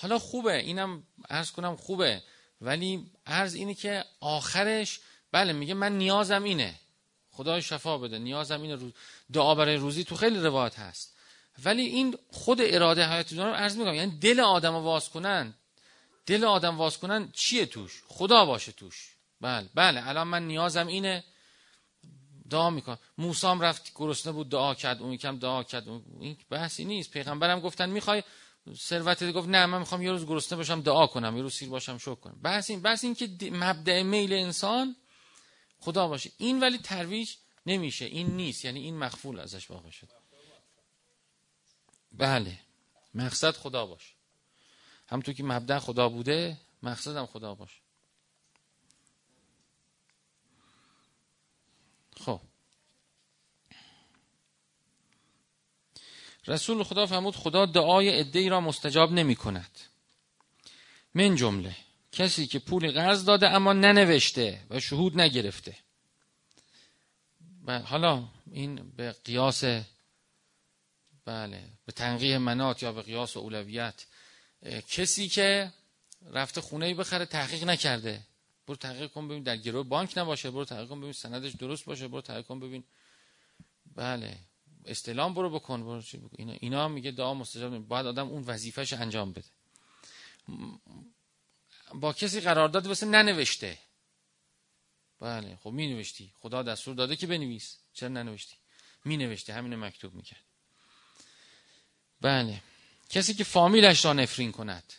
حالا 0.00 0.18
خوبه 0.18 0.56
اینم 0.56 1.02
عرض 1.30 1.50
کنم 1.50 1.76
خوبه. 1.76 2.22
ولی 2.60 3.10
عرض 3.26 3.54
اینه 3.54 3.74
که 3.74 4.04
آخرش 4.20 5.00
بله 5.32 5.52
میگه 5.52 5.74
من 5.74 5.98
نیازم 5.98 6.42
اینه. 6.42 6.74
خدای 7.30 7.62
شفا 7.62 7.98
بده 7.98 8.18
نیازم 8.18 8.62
اینه 8.62 8.92
دعا 9.32 9.54
برای 9.54 9.76
روزی 9.76 10.04
تو 10.04 10.16
خیلی 10.16 10.38
روایت 10.38 10.78
هست. 10.78 11.16
ولی 11.64 11.82
این 11.82 12.18
خود 12.30 12.58
اراده 12.60 13.08
حیات 13.12 13.34
دنیا 13.34 13.48
رو 13.48 13.54
عرض 13.54 13.76
می‌کنم. 13.76 13.94
یعنی 13.94 14.18
دل 14.18 14.40
آدم 14.40 14.74
واز 14.74 15.08
کنن. 15.08 15.54
دل 16.26 16.44
آدم 16.44 16.76
واز 16.76 16.98
کنن 16.98 17.32
چیه 17.32 17.66
توش؟ 17.66 18.02
خدا 18.08 18.44
باشه 18.44 18.72
توش. 18.72 19.14
بله 19.40 19.68
بله 19.74 20.08
الان 20.08 20.26
من 20.26 20.46
نیازم 20.46 20.86
اینه. 20.86 21.24
دعا 22.50 22.70
میکن 22.70 22.96
موسام 23.18 23.60
رفت 23.60 23.92
گرسنه 23.94 24.32
بود 24.32 24.48
دعا 24.48 24.74
کرد 24.74 25.02
اون 25.02 25.12
یکم 25.12 25.38
دعا 25.38 25.62
کرد. 25.62 25.88
این 26.20 26.36
بحثی 26.50 26.84
نیست. 26.84 27.10
پیغمبرم 27.10 27.60
گفتن 27.60 27.90
می‌خوای 27.90 28.22
ثروت 28.74 29.32
گفت 29.32 29.48
نه 29.48 29.66
من 29.66 29.78
می‌خوام 29.78 30.02
یه 30.02 30.10
روز 30.10 30.26
گرسنه 30.26 30.56
باشم 30.56 30.82
دعا 30.82 31.06
کنم 31.06 31.36
یه 31.36 31.42
روز 31.42 31.54
سیر 31.54 31.68
باشم 31.68 31.98
شکر 31.98 32.14
کنم. 32.14 32.38
بحث 32.42 32.70
این 32.70 32.82
بحث 32.82 33.04
این 33.04 33.14
که 33.14 33.50
مبدع 33.50 34.02
میل 34.02 34.32
انسان 34.32 34.96
خدا 35.80 36.08
باشه. 36.08 36.30
این 36.38 36.60
ولی 36.60 36.78
ترویج 36.78 37.34
نمیشه 37.66 38.04
این 38.04 38.26
نیست 38.26 38.64
یعنی 38.64 38.80
این 38.80 38.98
مخفول 38.98 39.40
ازش 39.40 39.70
واقع 39.70 39.90
شد. 39.90 40.08
بله 42.12 42.58
مقصد 43.14 43.50
خدا 43.50 43.86
باشه. 43.86 44.14
همونطور 45.08 45.34
که 45.34 45.44
مبدع 45.44 45.78
خدا 45.78 46.08
بوده 46.08 46.56
مقصدم 46.82 47.26
خدا 47.26 47.54
باشه 47.54 47.80
خب 52.16 52.40
رسول 56.46 56.82
خدا 56.82 57.06
فرمود 57.06 57.36
خدا 57.36 57.66
دعای 57.66 58.20
ادهی 58.20 58.48
را 58.48 58.60
مستجاب 58.60 59.12
نمی 59.12 59.36
کند 59.36 59.70
من 61.14 61.36
جمله 61.36 61.76
کسی 62.12 62.46
که 62.46 62.58
پول 62.58 62.90
قرض 62.90 63.24
داده 63.24 63.50
اما 63.50 63.72
ننوشته 63.72 64.60
و 64.70 64.80
شهود 64.80 65.20
نگرفته. 65.20 65.76
و 67.66 67.78
حالا 67.78 68.28
این 68.50 68.90
به 68.96 69.12
قیاس 69.12 69.64
بله 71.24 71.64
به 71.86 71.92
تنقیه 71.92 72.38
منات 72.38 72.82
یا 72.82 72.92
به 72.92 73.02
قیاس 73.02 73.36
اولویت 73.36 74.06
کسی 74.88 75.28
که 75.28 75.72
رفته 76.32 76.60
خونه 76.60 76.86
ای 76.86 76.94
بخره 76.94 77.26
تحقیق 77.26 77.64
نکرده. 77.64 78.20
برو 78.66 78.76
تحقیق 78.76 79.10
کن 79.10 79.28
ببین 79.28 79.42
در 79.42 79.56
گروه 79.56 79.86
بانک 79.86 80.18
نباشه 80.18 80.50
برو 80.50 80.64
تحقیق 80.64 80.88
کن 80.88 81.00
ببین 81.00 81.12
سندش 81.12 81.52
درست 81.52 81.84
باشه 81.84 82.08
برو 82.08 82.20
تحقیق 82.20 82.46
کن 82.46 82.60
ببین. 82.60 82.84
بله. 83.94 84.38
استلام 84.84 85.34
برو 85.34 85.50
بکن 85.50 85.84
برو 85.84 86.02
چی 86.02 86.18
بکن. 86.18 86.36
اینا, 86.38 86.52
اینا 86.52 86.88
میگه 86.88 87.10
دعا 87.10 87.34
مستجاب 87.34 87.78
باید 87.78 88.06
آدم 88.06 88.28
اون 88.28 88.42
وظیفهش 88.42 88.92
انجام 88.92 89.32
بده. 89.32 89.48
با 91.94 92.12
کسی 92.12 92.40
قرارداد 92.40 92.86
واسه 92.86 93.06
ننوشته. 93.06 93.78
بله 95.20 95.56
خب 95.56 95.70
می 95.70 95.94
نوشتی 95.94 96.32
خدا 96.38 96.62
دستور 96.62 96.94
داده 96.94 97.16
که 97.16 97.26
بنویس. 97.26 97.78
چرا 97.92 98.08
ننوشتی؟ 98.08 98.56
می 99.04 99.16
نوشتی 99.16 99.52
همین 99.52 99.76
مکتوب 99.76 100.14
می‌کرد. 100.14 100.44
بله. 102.20 102.62
کسی 103.08 103.34
که 103.34 103.44
فامیلش 103.44 104.04
را 104.04 104.12
نفرین 104.12 104.52
کند. 104.52 104.92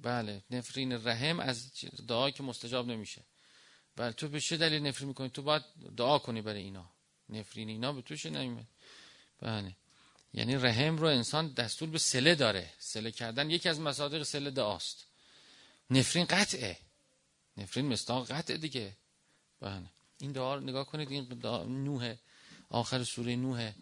بله 0.00 0.42
نفرین 0.50 0.92
رحم 0.92 1.40
از 1.40 1.72
دعایی 2.08 2.32
که 2.32 2.42
مستجاب 2.42 2.86
نمیشه. 2.86 3.22
بله 3.96 4.12
تو 4.12 4.28
به 4.28 4.40
چه 4.40 4.56
دلیل 4.56 4.86
نفرین 4.86 5.08
می‌کنی؟ 5.08 5.28
تو 5.28 5.42
باید 5.42 5.62
دعا 5.96 6.18
کنی 6.18 6.42
برای 6.42 6.62
اینا. 6.62 6.90
نفرین 7.28 7.68
اینا 7.68 7.92
به 7.92 8.02
توش 8.02 8.26
نمیاد 8.26 8.66
بله. 9.40 9.76
یعنی 10.34 10.56
رحم 10.56 10.96
رو 10.96 11.06
انسان 11.06 11.52
دستور 11.52 11.88
به 11.88 11.98
سله 11.98 12.34
داره. 12.34 12.70
سله 12.78 13.10
کردن 13.10 13.50
یکی 13.50 13.68
از 13.68 13.80
مصادیق 13.80 14.22
سله 14.22 14.50
دعاست. 14.50 15.04
نفرین 15.90 16.24
قطعه. 16.24 16.78
نفرین 17.56 17.88
مستاق 17.88 18.32
قطعه 18.32 18.56
دیگه. 18.56 18.96
بله. 19.60 19.86
این 20.18 20.32
دعا 20.32 20.58
نگاه 20.58 20.86
کنید 20.86 21.10
این 21.10 21.24
دعا 21.24 21.64
نوح 21.64 22.14
آخر 22.70 23.04
سوره 23.04 23.36
نوح. 23.36 23.72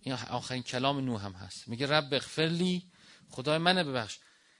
این 0.00 0.14
آخرین 0.14 0.62
کلام 0.62 1.00
نوح 1.00 1.24
هم 1.24 1.32
هست. 1.32 1.68
میگه 1.68 1.86
رب 1.86 2.14
اغفرلی 2.14 2.82
خدای 3.30 3.58
منه 3.58 3.84
ببخش. 3.84 4.18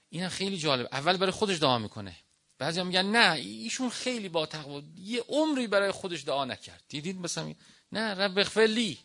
این 0.09 0.29
خیلی 0.29 0.57
جالب. 0.57 0.87
اول 0.91 1.17
برای 1.17 1.31
خودش 1.31 1.59
دعا 1.59 1.79
می‌کنه. 1.79 2.15
بعضی 2.57 2.83
میگن 2.83 3.05
نه 3.05 3.31
ایشون 3.31 3.89
خیلی 3.89 4.29
با 4.29 4.45
تقوا. 4.45 4.81
یه 4.97 5.23
عمری 5.27 5.67
برای 5.67 5.91
خودش 5.91 6.23
دعا 6.23 6.45
نکرد. 6.45 6.83
دیدید 6.89 7.17
مثلا؟ 7.17 7.53
نه 7.91 8.01
رب 8.01 8.37
اغفرلی 8.37 8.99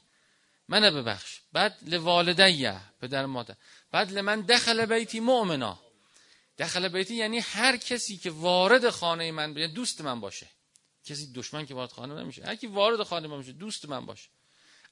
منه 0.69 0.91
ببخش. 0.91 1.41
بعد 1.53 1.77
لوالدیه 1.83 2.81
پدر 3.01 3.27
مادر. 3.27 3.55
بعد 3.91 4.13
لمن 4.13 4.41
دخل 4.41 4.87
بیتی 4.87 5.21
مؤمنا. 5.21 5.79
دخل 6.59 6.89
بیتی 6.89 7.15
یعنی 7.15 7.39
هر 7.39 7.77
کسی 7.77 8.17
که 8.17 8.31
وارد 8.31 8.91
خانه 8.91 9.33
من 9.33 9.55
بیاد 9.55 9.71
دوست 9.71 10.01
من 10.01 10.21
باشه. 10.21 10.47
کسی 11.05 11.33
دشمن 11.33 11.67
که 11.67 11.75
وارد 11.75 11.93
خانه 11.93 12.15
نمیشه 12.15 12.45
هر 12.45 12.57
کی 12.57 12.67
وارد 12.67 13.03
خانه 13.03 13.29
من 13.29 13.39
میشه 13.39 13.53
دوست 13.53 13.89
من 13.89 14.07
باشه. 14.07 14.29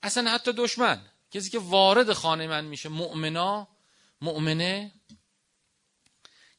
اصلا 0.03 0.31
حتی 0.31 0.53
دشمن. 0.53 1.03
کسی 1.31 1.51
که 1.51 1.59
وارد 1.59 2.13
خانه 2.13 2.47
من 2.47 2.65
میشه 2.65 2.89
مؤمنا 2.89 3.69
مؤمنه. 4.21 4.93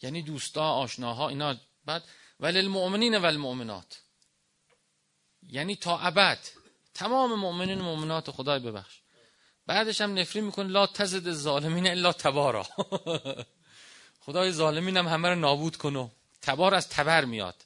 یعنی 0.02 0.22
دوستا 0.22 0.72
آشناها 0.72 1.30
اینا. 1.30 1.56
بعد 1.86 2.04
ولی 2.40 2.60
المؤمنین 2.60 3.18
و 3.18 3.26
المؤمنات 3.26 4.02
یعنی 5.50 5.76
تا 5.76 6.00
ابد. 6.00 6.40
تمام 6.94 7.40
مؤمنین 7.40 7.82
و 7.82 7.84
مؤمنات 7.84 8.32
خدای 8.32 8.60
ببخش. 8.60 9.00
بعدش 9.68 10.02
هم 10.02 10.20
نفری 10.20 10.42
می‌کنه 10.42 10.68
لا 10.68 10.88
تزد 10.88 11.32
ظالمین 11.32 11.88
الا 11.88 12.14
تبارا. 12.14 12.68
خدای 14.26 14.52
ظالمین 14.52 14.98
هم 14.98 15.08
همه 15.08 15.30
رو 15.30 15.36
نابود 15.36 15.78
کنه 15.78 16.12
تبار 16.42 16.76
از 16.76 16.90
تبر 16.90 17.26
میاد. 17.26 17.66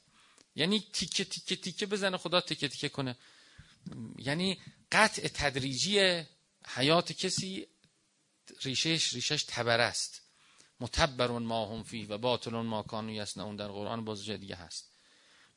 یعنی 0.56 0.84
تیکه 0.92 1.24
تیکه 1.24 1.56
تیکه 1.56 1.86
بزنه 1.86 2.16
خدا 2.16 2.40
تیکه 2.40 2.68
تیکه 2.68 2.88
کنه. 2.88 3.16
یعنی 4.18 4.58
قطع 4.92 5.28
تدریجی 5.28 6.22
حیات 6.66 7.12
کسی 7.12 7.66
ریشش 8.62 9.12
ریشش 9.14 9.44
تبر 9.48 9.80
است. 9.80 10.22
متبرون 10.80 11.42
ما 11.42 11.66
هم 11.66 11.82
فی 11.82 12.04
و 12.04 12.18
باطلون 12.18 12.66
ما 12.66 12.82
کانو 12.82 13.24
اون 13.36 13.56
در 13.56 13.68
قرآن 13.68 14.04
باز 14.04 14.30
دیگه 14.30 14.56
هست. 14.56 14.88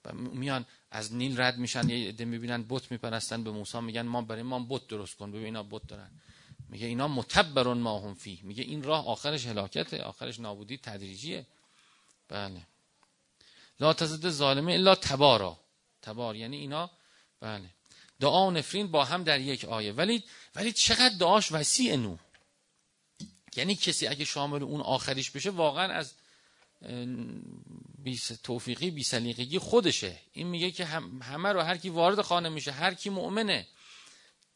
و 0.05 0.13
میان 0.13 0.65
از 0.91 1.13
نیل 1.13 1.41
رد 1.41 1.58
میشن 1.58 1.89
یه 1.89 2.10
عده 2.10 2.25
می‌بینن 2.25 2.65
بت 2.69 2.91
میپرستن 2.91 3.43
به 3.43 3.51
موسی 3.51 3.79
میگن 3.79 4.01
ما 4.01 4.21
برای 4.21 4.43
ما 4.43 4.65
بت 4.69 4.88
درست 4.88 5.15
کن 5.15 5.31
ببین 5.31 5.45
اینا 5.45 5.63
بت 5.63 5.88
دارن. 5.88 6.12
میگه 6.69 6.88
اینا 6.88 7.08
متبرون 7.08 7.78
ما 7.78 7.99
هم 7.99 8.13
فی 8.13 8.39
میگه 8.43 8.63
این 8.63 8.84
راه 8.84 9.08
آخرش 9.08 9.45
هلاکته 9.45 10.04
آخرش 10.04 10.39
نابودی 10.39 10.78
تدریجیه. 10.78 11.45
بله. 12.28 12.62
لا 13.80 13.93
تزد 13.93 14.30
ظالمه 14.30 14.73
الا 14.73 14.95
تبارا. 14.95 15.60
تبار 16.01 16.36
یعنی 16.36 16.58
اینا 16.58 16.91
بله. 17.39 17.69
دعا 18.19 18.47
و 18.47 18.51
نفرین 18.51 18.88
با 18.88 19.06
هم 19.06 19.23
در 19.23 19.39
یک 19.39 19.65
آیه. 19.65 19.91
ولی 19.91 20.23
ولی 20.56 20.71
چقدر 20.71 21.15
دعاش 21.19 21.51
وسیع 21.51 21.95
نو. 21.95 22.17
یعنی 23.56 23.75
کسی 23.75 24.08
اگه 24.08 24.25
شامل 24.25 24.63
اون 24.63 24.82
آخریش 24.82 25.32
بشه 25.32 25.49
واقعا 25.49 25.93
از 25.93 26.13
بی 27.97 28.19
توفیقی 28.43 28.91
بی 28.91 29.04
سلیقگی 29.04 29.60
خودشه. 29.60 30.19
این 30.34 30.47
میگه 30.47 30.71
که 30.71 30.86
همه 31.21 31.49
رو 31.49 31.62
هر 31.62 31.78
کی 31.78 31.89
وارد 31.89 32.21
خانه 32.21 32.49
میشه 32.49 32.71
هر 32.71 32.93
کی 32.93 33.10
مؤمنه. 33.10 33.67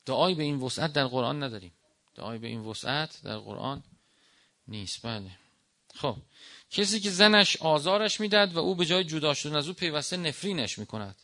دعایی 0.06 0.36
به 0.36 0.44
این 0.44 0.60
وسعت 0.60 0.94
در 0.94 1.08
قرآن 1.08 1.44
نداریم. 1.44 1.72
دعایی 2.16 2.40
به 2.40 2.48
این 2.48 2.60
وسعت 2.60 3.22
در 3.24 3.38
قرآن 3.38 3.84
نیست. 4.68 5.02
بله. 5.02 5.32
خب. 5.96 6.18
کسی 6.72 7.00
که 7.00 7.10
زنش 7.10 7.58
آزارش 7.58 8.20
می‌داد 8.20 8.54
و 8.54 8.60
او 8.60 8.76
به 8.76 8.86
جای 8.86 9.04
جدا 9.04 9.34
شدن 9.34 9.56
از 9.56 9.68
او 9.68 9.74
پیوسته 9.74 10.18
نفرینش 10.18 10.80
می‌کند. 10.80 11.16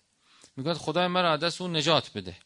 میگه 0.56 0.74
خدای 0.74 1.08
مرا 1.08 1.38
دست 1.38 1.62
او 1.62 1.68
نجات 1.68 2.12
بده. 2.14 2.38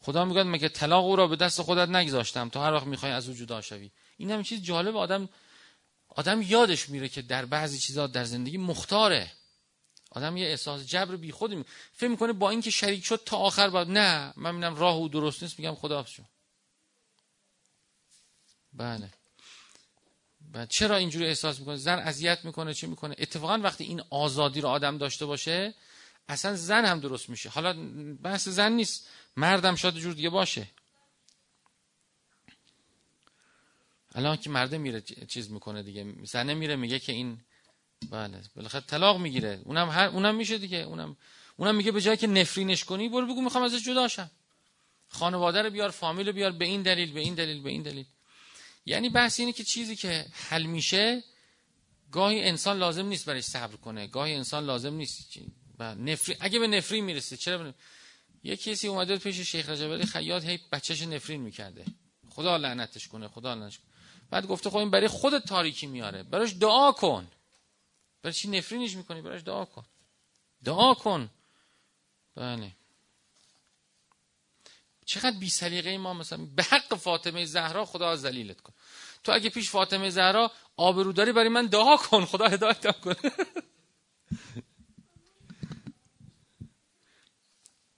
خدا 0.00 0.24
میگه 0.24 0.42
مگه 0.42 0.68
طلاق 0.68 1.04
او 1.04 1.16
را 1.16 1.26
به 1.26 1.36
دست 1.36 1.62
خودت 1.62 1.88
نگذاشتم 1.88 2.48
تا 2.48 2.64
هر 2.64 2.72
وقت 2.72 2.86
می‌خوای 2.86 3.12
از 3.12 3.28
او 3.28 3.34
جدا 3.34 3.60
شوی؟ 3.60 3.90
این 4.16 4.30
هم 4.30 4.42
چیز 4.42 4.62
جالب. 4.62 4.96
آدم 4.96 5.28
آدم 6.08 6.42
یادش 6.42 6.88
میره 6.88 7.08
که 7.08 7.22
در 7.22 7.44
بعضی 7.44 7.78
چیزا 7.78 8.06
در 8.06 8.24
زندگی 8.24 8.58
مختاره. 8.58 9.32
آدم 10.10 10.36
یه 10.36 10.46
احساس 10.46 10.86
جبر 10.86 11.16
بی 11.16 11.32
خودی 11.32 11.56
می... 11.56 11.64
فکر 11.92 12.08
می‌کنه 12.08 12.32
با 12.32 12.50
اینکه 12.50 12.70
شریک 12.70 13.04
شد 13.04 13.22
تا 13.26 13.36
آخر 13.36 13.70
بعد. 13.70 13.90
نه 13.90 14.32
من 14.36 14.54
می‌بینم 14.54 14.76
راه 14.76 14.94
او 14.94 15.08
درست 15.08 15.42
نیست 15.42 15.58
میگم 15.58 15.74
خدا 15.74 16.04
شو. 16.04 16.22
بله. 18.76 19.10
بعد 20.52 20.68
چرا 20.68 20.96
اینجوری 20.96 21.26
احساس 21.26 21.58
می‌کنه 21.58 21.76
زن 21.76 21.98
اذیت 21.98 22.44
می‌کنه 22.44 22.74
چی 22.74 22.86
می‌کنه؟ 22.86 23.14
اتفاقا 23.18 23.58
وقتی 23.58 23.84
این 23.84 24.02
آزادی 24.10 24.60
رو 24.60 24.68
آدم 24.68 24.98
داشته 24.98 25.26
باشه 25.26 25.74
اصلا 26.28 26.56
زن 26.56 26.84
هم 26.84 27.00
درست 27.00 27.28
میشه. 27.30 27.48
حالا 27.48 27.72
بحث 28.22 28.48
زن 28.48 28.72
نیست. 28.72 29.08
مردم 29.36 29.74
شاید 29.74 29.94
جور 29.94 30.14
دیگه 30.14 30.30
باشه. 30.30 30.66
الان 34.14 34.36
که 34.36 34.50
مرده 34.50 34.78
میره 34.78 35.00
چیز 35.00 35.50
می‌کنه 35.50 35.82
دیگه. 35.82 36.14
زنه 36.24 36.54
میره 36.54 36.76
میگه 36.76 36.98
که 36.98 37.12
این 37.12 37.40
بله 38.10 38.40
بالاخره 38.56 38.80
طلاق 38.80 39.18
می‌گیره. 39.18 39.60
اونم 39.64 39.88
هر 39.88 40.06
اونم 40.06 40.34
میشه 40.34 40.58
دیگه. 40.58 40.78
اونم 40.78 41.16
اونم 41.56 41.74
میگه 41.74 41.92
به 41.92 42.00
جای 42.00 42.16
که 42.16 42.26
نفرینش 42.26 42.84
کنی 42.84 43.08
برو 43.08 43.26
بگو 43.26 43.42
می‌خوام 43.42 43.64
ازش 43.64 43.84
جدا 43.84 44.08
شم. 44.08 44.30
خانواده 45.08 45.62
رو 45.62 45.70
بیار 45.70 45.90
فامیل 45.90 46.26
رو 46.26 46.32
بیار 46.32 46.52
به 46.52 46.64
این 46.64 46.82
دلیل 46.82 47.12
به 47.12 47.20
این 47.20 47.34
دلیل 47.34 47.62
به 47.62 47.70
این 47.70 47.82
دلیل. 47.82 48.06
یعنی 48.86 49.08
بحث 49.08 49.40
اینه 49.40 49.52
که 49.52 49.64
چیزی 49.64 49.96
که 49.96 50.26
حل 50.32 50.62
میشه 50.62 51.24
گاهی 52.12 52.42
انسان 52.42 52.78
لازم 52.78 53.06
نیست 53.06 53.24
برای 53.24 53.42
صبر 53.42 53.76
کنه 53.76 54.06
گاهی 54.06 54.34
انسان 54.34 54.64
لازم 54.64 54.94
نیست 54.94 55.38
نفری 55.80 56.36
اگه 56.40 56.58
به 56.58 56.66
نفرین 56.66 57.04
می‌رسه 57.04 57.36
چرا 57.36 57.58
بنفرین؟ 57.58 57.74
یه 58.42 58.56
کسی 58.56 58.88
اومده 58.88 59.16
پیش 59.16 59.40
شیخ 59.40 59.68
رجب 59.68 60.04
خیاط 60.04 60.44
هی 60.44 60.60
بچهش 60.72 61.02
نفرین 61.02 61.40
می‌کرده. 61.40 61.84
خدا 62.30 62.56
لعنتش 62.56 63.08
کنه 63.08 63.28
خدا 63.28 63.54
لعنتش 63.54 63.78
کنه. 63.78 63.86
بعد 64.30 64.46
گفته 64.46 64.70
خب 64.70 64.76
این 64.76 64.90
برای 64.90 65.08
خود 65.08 65.38
تاریکی 65.38 65.86
میاره 65.86 66.22
براش 66.22 66.54
دعا 66.60 66.92
کن. 66.92 67.26
برای 68.22 68.34
چی 68.34 68.48
نفرینش 68.48 68.96
می‌کنی؟ 68.96 69.22
برایش 69.22 69.42
دعا 69.42 69.64
کن. 69.64 69.84
دعا 70.64 70.94
کن. 70.94 71.30
بله. 72.34 72.72
چقدر 75.06 75.38
بی 75.38 75.50
سلیقه 75.50 75.98
ما 75.98 76.14
مثلا؟ 76.14 76.44
به 76.56 76.62
حق 76.62 76.94
فاطمه 76.94 77.44
زهرا 77.44 77.84
خدا 77.84 78.16
ذلیلت 78.16 78.60
کن. 78.60 78.72
تو 79.24 79.32
اگه 79.32 79.50
پیش 79.50 79.70
فاطمه 79.70 80.10
زهرا 80.10 80.52
آبرو 80.76 81.12
داری 81.12 81.32
برای 81.32 81.48
من 81.48 81.66
دعا 81.66 81.96
کن. 81.96 82.24
خدا 82.24 82.46
هدایت 82.46 83.00
کن 83.00 83.14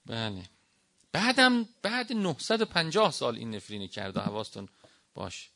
بله. 0.07 0.51
بعدم 1.13 1.69
بعد 1.83 2.13
950 2.13 3.13
سال 3.13 3.37
این 3.37 3.55
نفرینی 3.55 3.89
کرده 3.89 4.21
حواستون 4.21 4.69
باش. 5.15 5.51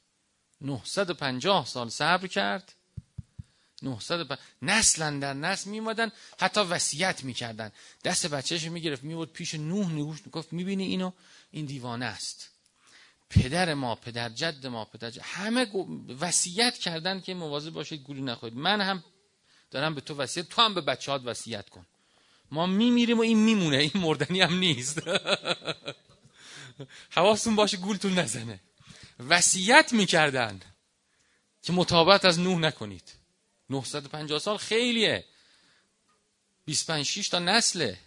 950 0.61 1.67
سال 1.67 1.89
صبر 1.89 2.27
کرد. 2.27 2.75
900 3.85 4.39
نسلا 4.63 5.19
در 5.19 5.35
نسل 5.35 5.71
میمادن 5.71 6.13
حتی 6.39 6.61
وصیت 6.61 7.25
می‌کردن. 7.25 7.73
دست 8.05 8.27
بچهش 8.27 8.65
می‌گرفت 8.65 9.05
میبود 9.05 9.33
پیش 9.33 9.55
نوح 9.55 9.93
نگوش 9.93 10.19
می‌گفت 10.27 10.53
می‌بینی 10.53 10.85
اینو؟ 10.85 11.13
این 11.51 11.67
دیوانه 11.67 12.07
است. 12.07 12.49
پدر 13.31 13.75
ما 13.75 13.95
پدر 13.95 14.29
جد 14.29 14.67
ما 14.67 14.85
پدر 14.85 15.11
جد 15.11 15.21
همه 15.23 15.67
وصیت 16.21 16.79
کردن 16.79 17.21
که 17.21 17.35
مواظب 17.35 17.71
باشید 17.71 18.03
گولی 18.03 18.23
نخورید. 18.23 18.59
من 18.59 18.81
هم 18.81 19.05
دارم 19.71 19.95
به 19.95 20.01
تو 20.01 20.15
وصیت 20.15 20.49
تو 20.49 20.63
هم 20.63 20.75
به 20.75 20.81
بچه‌هات 20.81 21.23
وصیت 21.25 21.69
کن. 21.69 21.87
ما 22.51 22.67
میمیریم 22.67 23.19
و 23.19 23.23
این 23.23 23.39
میمونه. 23.39 23.77
این 23.77 23.91
مردنی 23.95 24.41
هم 24.41 24.59
نیست. 24.59 25.03
حواستون 27.11 27.57
باشه 27.57 27.77
گولتون 27.77 28.19
نزنه. 28.19 28.61
وصیت 29.29 29.93
می‌کردن 29.93 30.61
که 31.63 31.73
مطابقت 31.73 32.25
از 32.25 32.41
نوح 32.41 32.59
نکنید. 32.59 33.22
950 33.73 34.39
سال 34.39 34.57
خیلیه. 34.57 35.25
25 36.65 37.07
6 37.07 37.29
تا 37.29 37.39
نسله. 37.39 37.99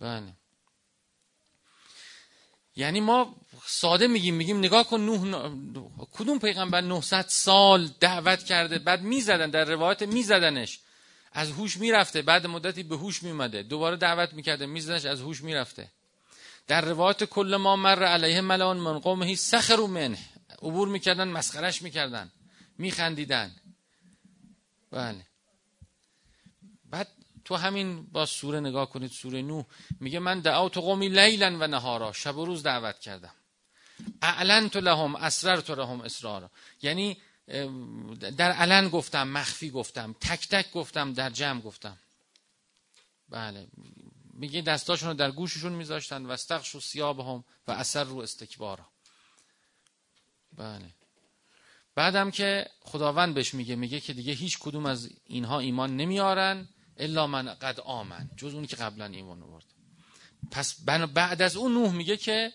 بله. 0.00 0.32
یعنی 2.76 3.00
ما 3.00 3.36
ساده 3.66 4.06
میگیم 4.06 4.34
میگیم 4.34 4.58
نگاه 4.58 4.88
کن 4.88 5.00
نوح 5.00 5.20
کدوم 6.12 6.38
پیغمبر 6.38 6.80
900 6.80 7.26
سال 7.28 7.90
دعوت 8.00 8.44
کرده 8.44 8.78
بعد 8.78 9.02
می‌زدن 9.02 9.50
در 9.50 9.64
روایت 9.64 10.02
میزدنش. 10.02 10.80
از 11.32 11.50
هوش 11.50 11.76
می‌رفته 11.76 12.22
بعد 12.22 12.46
مدتی 12.46 12.82
به 12.82 12.96
هوش 12.96 13.22
میومده 13.22 13.62
دوباره 13.62 13.96
دعوت 13.96 14.32
می‌کرده 14.32 14.66
میزدنش 14.66 15.04
از 15.04 15.20
هوش 15.20 15.42
می‌رفته. 15.42 15.88
در 16.66 16.80
روایت 16.80 17.24
کل 17.24 17.56
ما 17.56 17.76
مر 17.76 18.04
علیه 18.04 18.40
ملان 18.40 18.76
من 18.76 18.98
قومه 18.98 19.34
سخروا 19.34 19.86
منه. 19.86 20.18
عبور 20.62 20.88
می‌کردن 20.88 21.28
مسخرش 21.28 21.82
می‌کردن. 21.82 22.32
میخندیدن. 22.78 23.54
بله. 24.90 25.26
بعد 26.84 27.08
تو 27.44 27.56
همین 27.56 28.06
با 28.06 28.26
سوره 28.26 28.60
نگاه 28.60 28.90
کنید 28.90 29.10
سوره 29.10 29.42
نو 29.42 29.62
میگه 30.00 30.18
من 30.18 30.40
دعوت 30.40 30.78
قومی 30.78 31.08
لیلا 31.08 31.58
و 31.60 31.66
نهارا 31.66 32.12
شب 32.12 32.36
و 32.36 32.44
روز 32.44 32.62
دعوت 32.62 33.00
کردم. 33.00 33.34
اعلنت 34.22 34.76
لهم 34.76 35.14
اسررت 35.14 35.70
لهم 35.70 36.00
اسرارا. 36.00 36.50
یعنی 36.82 37.16
در 38.36 38.52
علن 38.52 38.88
گفتم 38.88 39.28
مخفی 39.28 39.70
گفتم 39.70 40.14
تک 40.20 40.48
تک 40.48 40.72
گفتم 40.72 41.12
در 41.12 41.30
جمع 41.30 41.60
گفتم. 41.60 41.98
بله. 43.28 43.66
میگه 44.34 44.62
دستاشون 44.62 45.08
رو 45.08 45.14
در 45.14 45.30
گوششون 45.30 45.72
میذاشتن 45.72 46.26
و 46.26 46.30
استخش 46.30 46.74
و 46.74 46.80
سیاب 46.80 47.20
هم 47.20 47.44
و 47.66 47.72
اثر 47.72 48.04
رو 48.04 48.18
استکبارا. 48.18 48.86
بله. 50.52 50.94
بعدم 52.00 52.30
که 52.30 52.66
خداوند 52.80 53.34
بهش 53.34 53.54
میگه 53.54 53.76
میگه 53.76 54.00
که 54.00 54.12
دیگه 54.12 54.32
هیچ 54.32 54.58
کدوم 54.58 54.86
از 54.86 55.10
اینها 55.26 55.58
ایمان 55.58 55.96
نمیارن 55.96 56.68
الا 56.96 57.26
من 57.26 57.54
قد 57.54 57.80
آمن 57.80 58.30
جز 58.36 58.54
اونی 58.54 58.66
که 58.66 58.76
قبلا 58.76 59.04
ایمان 59.04 59.42
آورد. 59.42 59.64
پس 60.50 60.80
بعد 61.14 61.42
از 61.42 61.56
اون 61.56 61.72
نوح 61.74 61.92
میگه 61.92 62.16
که 62.16 62.52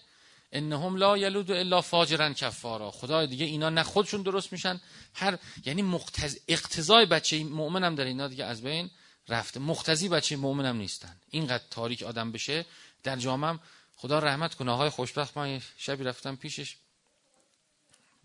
انهم 0.52 0.96
لا 0.96 1.18
یلود 1.18 1.52
الا 1.52 1.82
فاجرا 1.82 2.34
کفارا. 2.34 2.92
خدا 2.92 3.26
دیگه 3.26 3.46
اینا 3.46 3.70
نه 3.70 3.84
خودشون 3.84 4.22
درست 4.22 4.52
میشن 4.52 4.82
هر 5.14 5.38
یعنی 5.66 5.82
مقتض... 5.82 6.38
اقتضای 6.48 7.06
بچه 7.06 7.44
مؤمن 7.44 7.84
هم 7.84 7.96
در 7.96 8.06
اینا 8.06 8.28
دیگه 8.28 8.46
از 8.46 8.62
بین 8.62 8.90
رفته. 9.28 9.60
مقتضی 9.60 10.10
بچه 10.10 10.36
مؤمن 10.36 10.66
هم 10.66 10.78
نیستن. 10.78 11.16
اینقدر 11.30 11.64
تاریک 11.72 12.04
آدم 12.04 12.32
بشه. 12.32 12.66
در 13.04 13.16
جامعه 13.16 13.60
خدا 13.96 14.20
رحمت 14.20 14.56
کنه. 14.56 14.72
آقای 14.72 14.90
خوشبخت 14.90 15.38
من 15.38 15.62
شبی 15.78 16.04
رفتم 16.04 16.36
پیشش. 16.36 16.78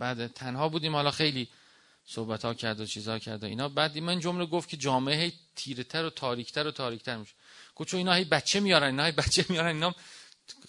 بعد 0.00 0.26
تنها 0.26 0.68
بودیم 0.68 0.94
حالا 0.94 1.10
خیلی 1.10 1.48
صحبت 2.06 2.44
ها 2.44 2.54
کرد 2.54 2.80
و 2.80 2.86
چیزها 2.86 3.18
کرد 3.18 3.42
و 3.42 3.46
اینا. 3.46 3.68
بعد 3.68 3.98
من 3.98 4.20
جمله 4.20 4.46
گفت 4.46 4.68
که 4.68 4.76
جامعه 4.76 5.16
هی 5.16 5.32
تیره 5.56 5.84
تر 5.84 6.04
و 6.04 6.10
تاریکتر 6.10 6.66
و 6.66 6.70
تاریکتر 6.70 7.16
میشه. 7.16 7.34
گفت 7.74 7.88
چون 7.88 7.98
اینا 7.98 8.12
هی 8.12 8.24
بچه 8.24 8.60
میارن 8.60 8.86
اینا 8.86 9.04
هی 9.04 9.12
بچه 9.12 9.44
میارن 9.48 9.74
اینا 9.74 9.94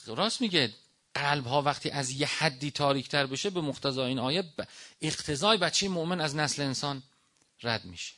راست 0.07 0.41
میگه 0.41 0.73
قلب 1.13 1.47
ها 1.47 1.61
وقتی 1.61 1.89
از 1.89 2.11
یه 2.11 2.27
حدی 2.27 2.71
تاریکتر 2.71 3.25
بشه 3.25 3.49
به 3.49 3.61
مقتضای 3.61 4.07
این 4.07 4.19
آیه 4.19 4.43
اقتضای 5.01 5.57
بچه 5.57 5.89
مؤمن 5.89 6.21
از 6.21 6.35
نسل 6.35 6.61
انسان 6.61 7.03
رد 7.63 7.85
میشه. 7.85 8.13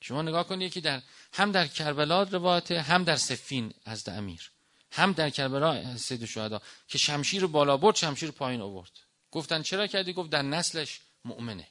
شما 0.00 0.22
نگاه 0.22 0.48
کنید 0.48 0.72
که 0.72 0.80
در 0.80 1.02
هم 1.32 1.52
در 1.52 1.66
کربلا 1.66 2.22
روایت 2.22 2.70
هم 2.70 3.04
در 3.04 3.16
سفین 3.16 3.74
از 3.84 4.08
امیر 4.08 4.50
هم 4.92 5.12
در 5.12 5.30
کربلا 5.30 5.96
سید 5.96 6.24
شهدا 6.24 6.62
که 6.88 6.98
شمشیر 6.98 7.46
بالا 7.46 7.76
برد 7.76 7.96
شمشیر 7.96 8.30
پایین 8.30 8.60
آورد. 8.60 9.11
گفتن 9.32 9.62
چرا 9.62 9.86
کردی؟ 9.86 10.12
گفت 10.12 10.30
در 10.30 10.42
نسلش 10.42 11.00
مؤمنه. 11.24 11.68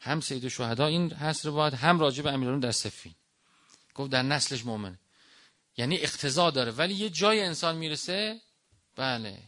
هم 0.00 0.20
سید 0.20 0.48
شهدا 0.48 0.86
این 0.86 1.12
هست 1.12 1.46
روایت 1.46 1.74
هم 1.74 2.00
راجب 2.00 2.26
امیران 2.26 2.60
در 2.60 2.72
سفین 2.72 3.14
گفت 3.94 4.10
در 4.10 4.22
نسلش 4.22 4.64
مؤمنه. 4.64 4.98
یعنی 5.76 5.96
اقتضا 5.98 6.50
داره. 6.50 6.72
ولی 6.72 6.94
یه 6.94 7.10
جای 7.10 7.40
انسان 7.40 7.76
می‌رسه؟ 7.76 8.40
بله. 8.96 9.42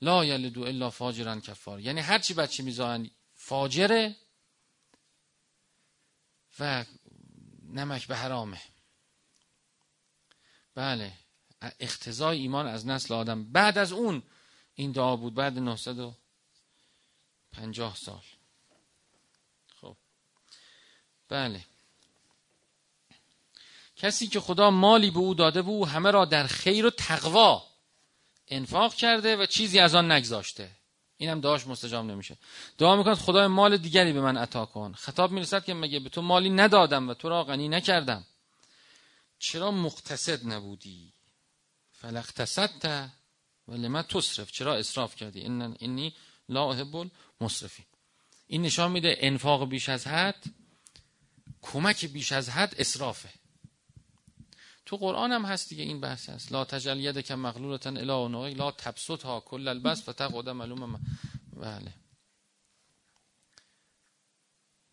لا 0.00 0.24
یلدو 0.24 0.62
الا 0.62 0.90
فاجران 0.90 1.40
کفار. 1.40 1.80
یعنی 1.80 2.00
هر 2.00 2.18
چی 2.18 2.34
بچه 2.34 2.62
می‌ذارن 2.62 3.10
فاجره 3.34 4.16
و 6.60 6.84
نمک 7.62 8.06
به 8.06 8.16
حرامه. 8.16 8.60
بله. 10.74 11.12
اختزای 11.80 12.38
ایمان 12.38 12.66
از 12.66 12.86
نسل 12.86 13.14
آدم. 13.14 13.52
بعد 13.52 13.78
از 13.78 13.92
اون 13.92 14.22
این 14.74 14.92
دعا 14.92 15.16
بود 15.16 15.34
بعد 15.34 15.58
950 15.58 17.96
سال. 17.96 18.22
خب. 19.80 19.96
بله. 21.28 21.64
کسی 23.96 24.26
که 24.26 24.40
خدا 24.40 24.70
مالی 24.70 25.10
به 25.10 25.18
او 25.18 25.34
داده 25.34 25.62
بود 25.62 25.88
همه 25.88 26.10
را 26.10 26.24
در 26.24 26.46
خیر 26.46 26.86
و 26.86 26.90
تقوا 26.90 27.66
انفاق 28.48 28.94
کرده 28.94 29.36
و 29.36 29.46
چیزی 29.46 29.78
از 29.78 29.94
آن 29.94 30.12
نگذاشته. 30.12 30.70
اینم 31.16 31.40
دعاش 31.40 31.66
مستجاب 31.66 32.04
نمیشه. 32.04 32.36
دعا 32.78 32.96
می‌کنه 32.96 33.14
خدای 33.14 33.46
مال 33.46 33.76
دیگری 33.76 34.12
به 34.12 34.20
من 34.20 34.36
عطا 34.36 34.66
کن. 34.66 34.92
خطاب 34.92 35.32
می‌رسد 35.32 35.64
که 35.64 35.74
مگه 35.74 36.00
به 36.00 36.08
تو 36.08 36.22
مالی 36.22 36.50
ندادم 36.50 37.08
و 37.08 37.14
تو 37.14 37.28
را 37.28 37.44
غنی 37.44 37.68
نکردم. 37.68 38.24
چرا 39.38 39.70
مقتصد 39.70 40.46
نبودی؟ 40.46 41.12
فلقتصدت 41.92 43.10
و 43.68 43.74
لما 43.74 44.02
تصرف. 44.02 44.52
چرا 44.52 44.74
اصراف 44.74 45.16
کردی؟ 45.16 45.40
این 45.40 45.76
اینی 45.78 46.14
لا 46.48 46.72
احب 46.72 47.10
المصرفین 47.40 47.86
این 48.46 48.62
نشان 48.62 48.90
میده 48.90 49.16
انفاق 49.18 49.68
بیش 49.68 49.88
از 49.88 50.06
حد 50.06 50.44
کمک 51.62 52.04
بیش 52.04 52.32
از 52.32 52.48
حد 52.48 52.74
اصرافه. 52.78 53.28
تو 54.86 54.96
قرآن 54.96 55.32
هم 55.32 55.44
هست 55.44 55.68
دیگه 55.68 55.82
این 55.82 56.00
بحث 56.00 56.28
هست. 56.28 56.52
لا 56.52 56.64
تجل 56.64 57.20
که 57.20 57.34
مغلولتن 57.34 57.96
الا 57.96 58.48
لا 58.48 58.70
تبسط 58.70 59.22
ها 59.22 59.40
کل 59.40 59.68
البس 59.68 60.08
و 60.08 60.12
تقعد 60.12 60.48
معلوم 60.48 61.00
بله. 61.56 61.94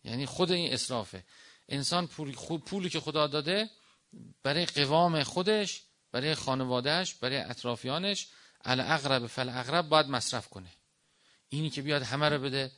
یعنی 0.04 0.26
خود 0.26 0.52
این 0.52 0.72
اصرافه. 0.72 1.24
انسان 1.68 2.06
پولی 2.66 2.88
که 2.90 3.00
خدا 3.00 3.26
داده 3.26 3.70
برای 4.42 4.66
قوام 4.66 5.22
خودش 5.22 5.82
برای 6.12 6.34
خانوادهش 6.34 7.14
برای 7.14 7.36
اطرافیانش 7.36 8.28
الاغرب 8.64 9.26
فل 9.26 9.48
اغرب 9.48 9.88
باید 9.88 10.06
مصرف 10.06 10.48
کنه. 10.48 10.70
اینی 11.48 11.70
که 11.70 11.82
بیاد 11.82 12.02
همه 12.02 12.28
رو 12.28 12.38
بده 12.38 12.72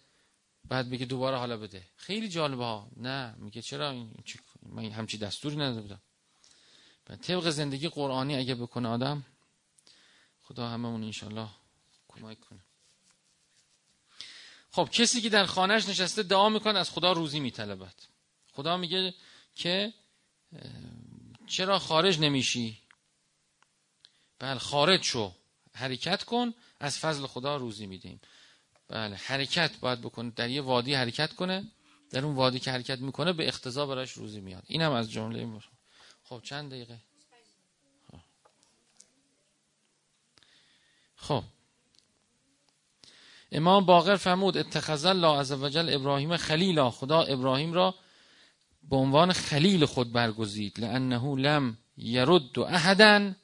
بعد 0.64 0.86
میگه 0.86 1.06
دوباره 1.06 1.36
حالا 1.36 1.56
بده. 1.56 1.86
خیلی 1.96 2.28
جالبه 2.28 2.64
ها. 2.64 2.88
نه 2.96 3.34
میگه 3.38 3.62
چرا 3.62 3.90
این 3.90 4.14
من 4.62 4.84
همچی 4.84 5.18
دستوری 5.18 5.56
نداده 5.56 5.80
بودم 5.80 6.00
طبق 7.16 7.50
زندگی 7.50 7.88
قرآنی 7.88 8.36
اگه 8.36 8.54
بکنه 8.54 8.88
آدم 8.88 9.24
خدا 10.42 10.68
هممون 10.68 11.04
انشالله 11.04 11.48
کمک 12.08 12.40
کنه. 12.40 12.60
خب 14.70 14.88
کسی 14.92 15.20
که 15.20 15.28
در 15.28 15.46
خانهش 15.46 15.88
نشسته 15.88 16.22
دعا 16.22 16.48
می‌کنه 16.48 16.78
از 16.78 16.90
خدا 16.90 17.12
روزی 17.12 17.40
میطلبد. 17.40 17.94
خدا 18.52 18.76
میگه 18.76 19.14
که 19.54 19.92
چرا 21.46 21.78
خارج 21.78 22.20
نمیشی؟ 22.20 22.78
بله 24.38 24.58
خارج 24.58 25.02
شو. 25.02 25.34
حرکت 25.74 26.24
کن 26.24 26.54
از 26.80 26.98
فضل 26.98 27.26
خدا 27.26 27.56
روزی 27.56 27.86
میدیم. 27.86 28.20
بله 28.88 29.16
حرکت 29.16 29.78
باید 29.80 30.00
بکنه 30.00 30.32
در 30.36 30.50
یه 30.50 30.60
وادی 30.60 30.94
حرکت 30.94 31.32
کنه 31.32 31.64
در 32.10 32.24
اون 32.24 32.34
وادی 32.34 32.58
که 32.58 32.70
حرکت 32.70 32.98
می‌کنه 32.98 33.32
به 33.32 33.48
اقتضا 33.48 33.86
براش 33.86 34.12
روزی 34.12 34.40
میاد. 34.40 34.62
اینم 34.66 34.92
از 34.92 35.10
جمله 35.10 35.48
خب 36.24 36.40
چند 36.44 36.70
دقیقه؟ 36.70 36.98
خب. 41.16 41.44
امام 43.52 43.84
باقر 43.84 44.16
فرمود 44.16 44.56
اتخذ 44.56 45.04
الله 45.04 45.38
عز 45.40 45.52
وجل 45.52 45.94
ابراهیم 45.94 46.36
خلیلا 46.36 46.90
خدا 46.90 47.22
ابراهیم 47.22 47.72
را 47.72 47.94
به 48.90 48.96
عنوان 48.96 49.32
خلیل 49.32 49.84
خود 49.84 50.12
برگزید 50.12 50.80
لانه 50.80 51.36
لم 51.36 51.78
یرد 51.96 52.58
احدا 52.58 53.34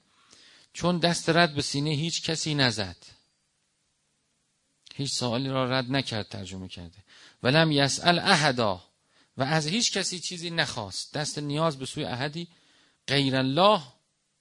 چون 0.73 0.99
دست 0.99 1.29
رد 1.29 1.55
به 1.55 1.63
سینه 1.63 1.91
هیچ 1.91 2.23
کسی 2.23 2.55
نزد. 2.55 2.97
هیچ 4.95 5.13
سوالی 5.13 5.49
را 5.49 5.65
رد 5.65 5.91
نکرد 5.91 6.29
ترجمه 6.29 6.69
کرده. 6.69 6.99
ولم 7.43 7.73
یسأل 7.73 8.19
احدا 8.19 8.85
و 9.37 9.43
از 9.43 9.67
هیچ 9.67 9.93
کسی 9.93 10.21
چیزی 10.21 10.51
نخواست. 10.51 11.15
دست 11.15 11.39
نیاز 11.39 11.79
به 11.79 11.87
سوی 11.87 12.05
احدی 12.05 12.49
غیر 13.07 13.37
الله 13.37 13.83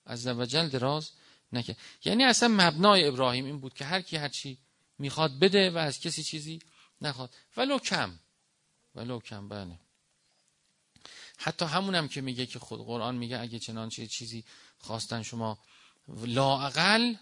عز 0.07 0.27
وجل 0.27 0.67
دراز 0.67 1.11
نکرد. 1.53 1.77
یعنی 2.05 2.23
اصلا 2.23 2.49
مبنای 2.49 3.05
ابراهیم 3.05 3.45
این 3.45 3.59
بود 3.59 3.73
که 3.73 3.85
هر 3.85 4.01
کی 4.01 4.17
هر 4.17 4.29
چی 4.29 4.57
می‌خواد 4.97 5.39
بده 5.39 5.71
و 5.71 5.77
از 5.77 5.99
کسی 5.99 6.23
چیزی 6.23 6.59
نخواد. 7.01 7.35
ولو 7.57 7.79
کم. 7.79 8.19
ولو 8.95 9.19
کم 9.19 9.49
بله. 9.49 9.79
حتی 11.37 11.65
همونم 11.65 12.07
که 12.07 12.21
میگه 12.21 12.45
که 12.45 12.59
خود 12.59 12.79
قرآن 12.79 13.15
میگه 13.15 13.39
اگه 13.39 13.59
چنانچه 13.59 14.07
چیزی 14.07 14.45
خواستن 14.77 15.23
شما 15.23 15.57
لاقل 16.17 17.15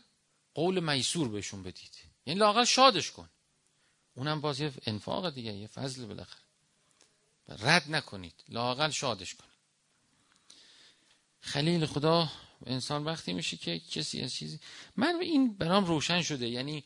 قول 0.54 0.80
میسور 0.80 1.30
بهشون 1.30 1.64
بدید. 1.64 1.96
یعنی 2.26 2.40
لاقل 2.40 2.66
شادش 2.66 3.12
کن. 3.12 3.30
اونم 4.16 4.42
باز 4.42 4.60
یه 4.60 4.74
انفاق 4.86 5.30
دیگه 5.30 5.54
یه 5.54 5.68
فضل 5.68 6.06
بالاخره. 6.06 6.42
رد 7.48 7.84
نکنید. 7.96 8.44
لاقل 8.50 8.90
شادش 8.90 9.36
کنید 9.36 9.52
خلیل 11.42 11.86
خدا 11.86 12.32
انسان 12.66 13.04
وقتی 13.04 13.34
میشه 13.34 13.58
که 13.58 13.80
کسی 13.80 14.22
از 14.22 14.34
چیزی 14.34 14.60
من 14.96 15.16
این 15.22 15.54
برام 15.54 15.86
روشن 15.86 16.22
شده. 16.22 16.48
یعنی 16.48 16.84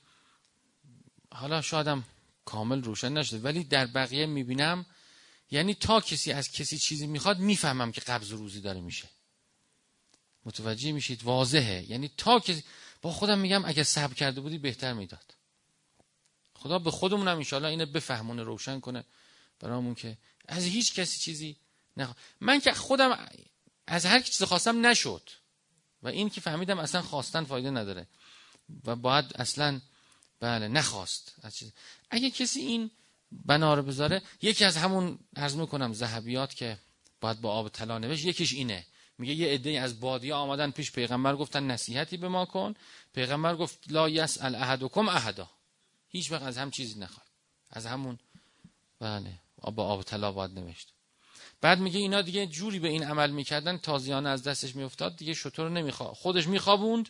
حالا 1.31 1.61
شادم 1.61 2.03
کامل 2.45 2.83
روشن 2.83 3.13
نشده 3.13 3.39
ولی 3.39 3.63
در 3.63 3.85
بقیه 3.85 4.25
می‌بینم 4.25 4.85
یعنی 5.51 5.73
تا 5.73 6.01
کسی 6.01 6.31
از 6.31 6.51
کسی 6.51 6.77
چیزی 6.77 7.07
می‌خواد 7.07 7.39
می‌فهمم 7.39 7.91
که 7.91 8.01
قبض 8.01 8.31
روزی 8.31 8.61
داره 8.61 8.81
میشه. 8.81 9.09
متوجه 10.45 10.91
میشید؟ 10.91 11.23
واضحه. 11.23 11.91
یعنی 11.91 12.11
تا 12.17 12.39
کسی 12.39 12.63
با 13.01 13.11
خودم 13.11 13.39
میگم 13.39 13.65
اگه 13.65 13.83
صبر 13.83 14.13
کرده 14.13 14.41
بودی 14.41 14.57
بهتر 14.57 14.93
می‌داد. 14.93 15.35
خدا 16.53 16.79
به 16.79 16.91
خودمونم 16.91 17.37
انشالله 17.37 17.67
اینه 17.67 17.85
بفهمونه 17.85 18.43
روشن 18.43 18.79
کنه 18.79 19.03
برامون 19.59 19.95
که 19.95 20.17
از 20.47 20.63
هیچ 20.63 20.93
کسی 20.93 21.19
چیزی 21.19 21.57
نخوا... 21.97 22.15
من 22.39 22.59
که 22.59 22.73
خودم 22.73 23.29
از 23.87 24.05
هر 24.05 24.19
چیزی 24.19 24.45
خواستم 24.45 24.85
نشد. 24.85 25.29
و 26.03 26.07
این 26.07 26.29
که 26.29 26.41
فهمیدم 26.41 26.79
اصلا 26.79 27.01
خواستن 27.01 27.43
فایده 27.43 27.71
نداره. 27.71 28.07
و 28.85 28.95
باید 28.95 29.25
اصلا 29.35 29.81
بله 30.39 30.67
نخواست 30.67 31.35
از 31.41 31.55
چیز. 31.55 31.71
اگه 32.09 32.31
کسی 32.31 32.59
این 32.59 32.91
بنا 33.31 33.73
رو 33.73 33.83
بذاره 33.83 34.21
یکی 34.41 34.65
از 34.65 34.77
همون 34.77 35.19
عرض 35.35 35.55
می‌کنم 35.55 35.93
ذهبیات 35.93 36.55
که 36.55 36.77
باید 37.21 37.41
با 37.41 37.51
آب 37.51 37.69
طلا 37.69 37.97
نوشت 37.97 38.25
یکیش 38.25 38.53
اینه. 38.53 38.85
میگه 39.21 39.33
یه 39.33 39.53
عده 39.53 39.79
از 39.79 39.99
بادیه 39.99 40.33
آمدن 40.33 40.71
پیش 40.71 40.91
پیغمبر 40.91 41.35
گفتن 41.35 41.63
نصیحتی 41.63 42.17
به 42.17 42.27
ما 42.27 42.45
کن. 42.45 42.73
پیغمبر 43.13 43.55
گفت 43.55 43.79
لا 43.87 44.09
یسأل 44.09 44.55
احدکم 44.55 45.09
احدا. 45.09 45.49
هیچ 46.09 46.31
وقت 46.31 46.43
از 46.43 46.57
هم 46.57 46.71
چیزی 46.71 46.99
نخواد. 46.99 47.27
از 47.69 47.85
همون 47.85 48.19
بله 48.99 49.33
با 49.57 49.85
آب 49.85 50.03
طلا 50.03 50.31
باید 50.31 50.59
نوشت. 50.59 50.93
بعد 51.61 51.79
میگه 51.79 51.99
اینا 51.99 52.21
دیگه 52.21 52.47
جوری 52.47 52.79
به 52.79 52.87
این 52.87 53.03
عمل 53.03 53.31
می‌کردن 53.31 53.77
تازیانه 53.77 54.29
از 54.29 54.43
دستش 54.43 54.75
میافتاد 54.75 55.15
دیگه 55.15 55.33
شطور 55.33 55.69
نمی‌خواد 55.69 56.13
خودش 56.13 56.47
میخوابوند 56.47 57.09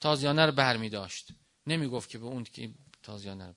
تازیانه 0.00 0.46
رو 0.46 0.52
برمیداشت. 0.52 1.28
نمی‌گفت 1.66 2.10
که 2.10 2.18
به 2.18 2.26
اون 2.26 2.44
که 2.44 2.70
تازیانه 3.02 3.46
رو 3.46 3.54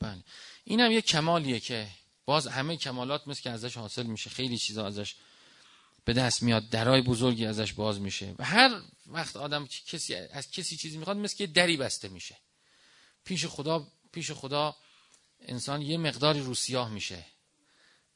بله. 0.00 0.22
این 0.64 0.80
هم 0.80 0.90
یه 0.90 1.00
کمالیه 1.00 1.60
که 1.60 1.88
باز 2.24 2.46
همه 2.46 2.76
کمالات 2.76 3.28
مثل 3.28 3.42
که 3.42 3.50
ازش 3.50 3.76
حاصل 3.76 4.06
میشه. 4.06 4.30
خیلی 4.30 4.58
چیزا 4.58 4.86
ازش 4.86 5.14
به 6.10 6.14
دست 6.14 6.42
میاد 6.42 6.68
درای 6.68 7.02
بزرگی 7.02 7.46
ازش 7.46 7.72
باز 7.72 8.00
میشه. 8.00 8.34
و 8.38 8.44
هر 8.44 8.82
وقت 9.06 9.36
آدم 9.36 9.66
کسی 9.86 10.14
از 10.14 10.50
کسی 10.50 10.76
چیزی 10.76 10.98
می‌خواد 10.98 11.16
مثل 11.16 11.36
که 11.36 11.46
دری 11.46 11.76
بسته 11.76 12.08
میشه. 12.08 12.36
پیش 13.24 13.46
خدا 13.46 13.86
پیش 14.12 14.30
خدا 14.30 14.76
انسان 15.40 15.82
یه 15.82 15.98
مقداری 15.98 16.40
رو 16.40 16.54
سیاه 16.54 16.90
میشه. 16.90 17.24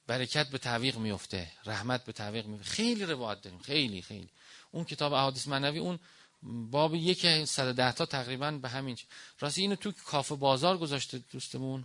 برکت 0.07 0.49
به 0.49 0.59
تعویق 0.59 0.97
میفته 0.97 1.53
رحمت 1.65 2.05
به 2.05 2.13
تعویق 2.13 2.47
میفته. 2.47 2.71
خیلی 2.71 3.05
روایت 3.05 3.41
داریم 3.41 3.59
خیلی 3.59 4.03
خیلی. 4.03 4.29
اون 4.71 4.85
کتاب 4.85 5.13
احادیث 5.13 5.49
معنوی 5.49 5.79
اون 5.79 5.99
باب 6.71 6.95
یک 6.95 7.45
110 7.45 7.93
تا 7.93 8.07
تقریبا 8.07 8.51
به 8.51 8.69
همین 8.69 8.97
راستی 9.41 9.61
اینو 9.61 9.77
تو 9.77 9.93
کافه 9.93 10.35
بازار 10.35 10.79
گذاشته 10.79 11.19
دوستمون. 11.19 11.85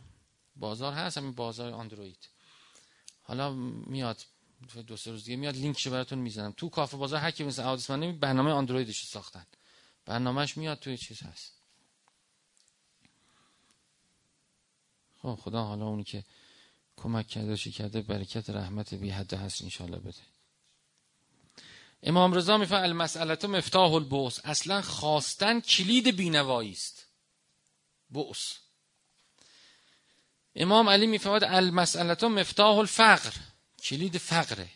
بازار 0.55 0.93
هست 0.93 1.17
همین 1.17 1.31
بازار 1.31 1.73
اندروید 1.73 2.29
حالا 3.21 3.53
میاد 3.87 4.25
دو 4.87 4.97
سه 4.97 5.11
روز 5.11 5.23
دیگه 5.23 5.37
میاد 5.37 5.55
لینکش 5.55 5.87
براتون 5.87 6.19
می‌زنم. 6.19 6.53
تو 6.57 6.69
کافه 6.69 6.97
بازار 6.97 7.19
هر 7.19 7.31
کی 7.31 7.43
مثل 7.43 7.77
معنوی 7.89 8.11
برنامه 8.11 8.55
اندرویدش 8.55 9.05
ساختن. 9.05 9.45
برنامهش 10.05 10.57
میاد 10.57 10.79
توی 10.79 10.97
چیز 10.97 11.23
هست. 11.23 11.53
خب 15.21 15.35
خدا 15.35 15.63
حالا 15.63 15.85
اونی 15.85 16.03
که 16.03 16.23
کمک 16.97 17.27
کرده 17.27 17.57
چی 17.57 17.71
کرده 17.71 18.01
برکت 18.01 18.49
رحمت 18.49 18.93
بی 18.93 19.09
حد 19.09 19.33
هست 19.33 19.61
انشالله 19.61 19.99
بده. 19.99 20.21
امام 22.03 22.33
رضا 22.33 22.57
میفهم 22.57 22.83
المسئلت 22.83 23.45
مفتاح 23.45 23.93
البوس 23.93 24.39
اصلا 24.43 24.81
خواستن 24.81 25.59
کلید 25.59 26.15
بینوایی 26.15 26.71
است. 26.71 27.05
بوس 28.09 28.57
امام 30.55 30.89
علی 30.89 31.07
می‌فهمد 31.07 31.43
المسئلت 31.43 32.23
مفتاح 32.23 32.77
الفقر. 32.77 33.33
کلید 33.81 34.17
فقره. 34.17 34.69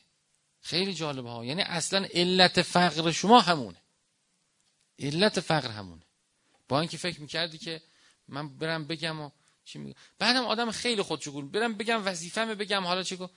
خیلی 0.61 0.93
جالبه 0.93 1.29
ها. 1.29 1.45
یعنی 1.45 1.61
اصلا 1.61 2.07
علت 2.13 2.61
فقر 2.61 3.11
شما 3.11 3.41
همونه. 3.41 3.77
علت 4.99 5.39
فقر 5.39 5.71
همونه. 5.71 6.03
با 6.67 6.79
اینکه 6.79 6.97
فکر 6.97 7.21
می‌کردی 7.21 7.57
که 7.57 7.81
من 8.27 8.57
برم 8.57 8.87
بگم 8.87 9.21
و 9.21 9.29
چی 9.65 9.79
میگه 9.79 9.95
بعدم 10.19 10.45
آدم 10.45 10.71
خیلی 10.71 11.01
خودشگون. 11.01 11.49
برم 11.49 11.73
بگم 11.73 12.05
وظیفه‌مه 12.05 12.55
بگم. 12.55 12.83
حالا 12.83 13.03
چیکو 13.03 13.27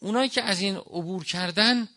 اونایی 0.00 0.28
که 0.28 0.42
از 0.42 0.60
این 0.60 0.76
عبور 0.76 1.24
کردن 1.24 1.88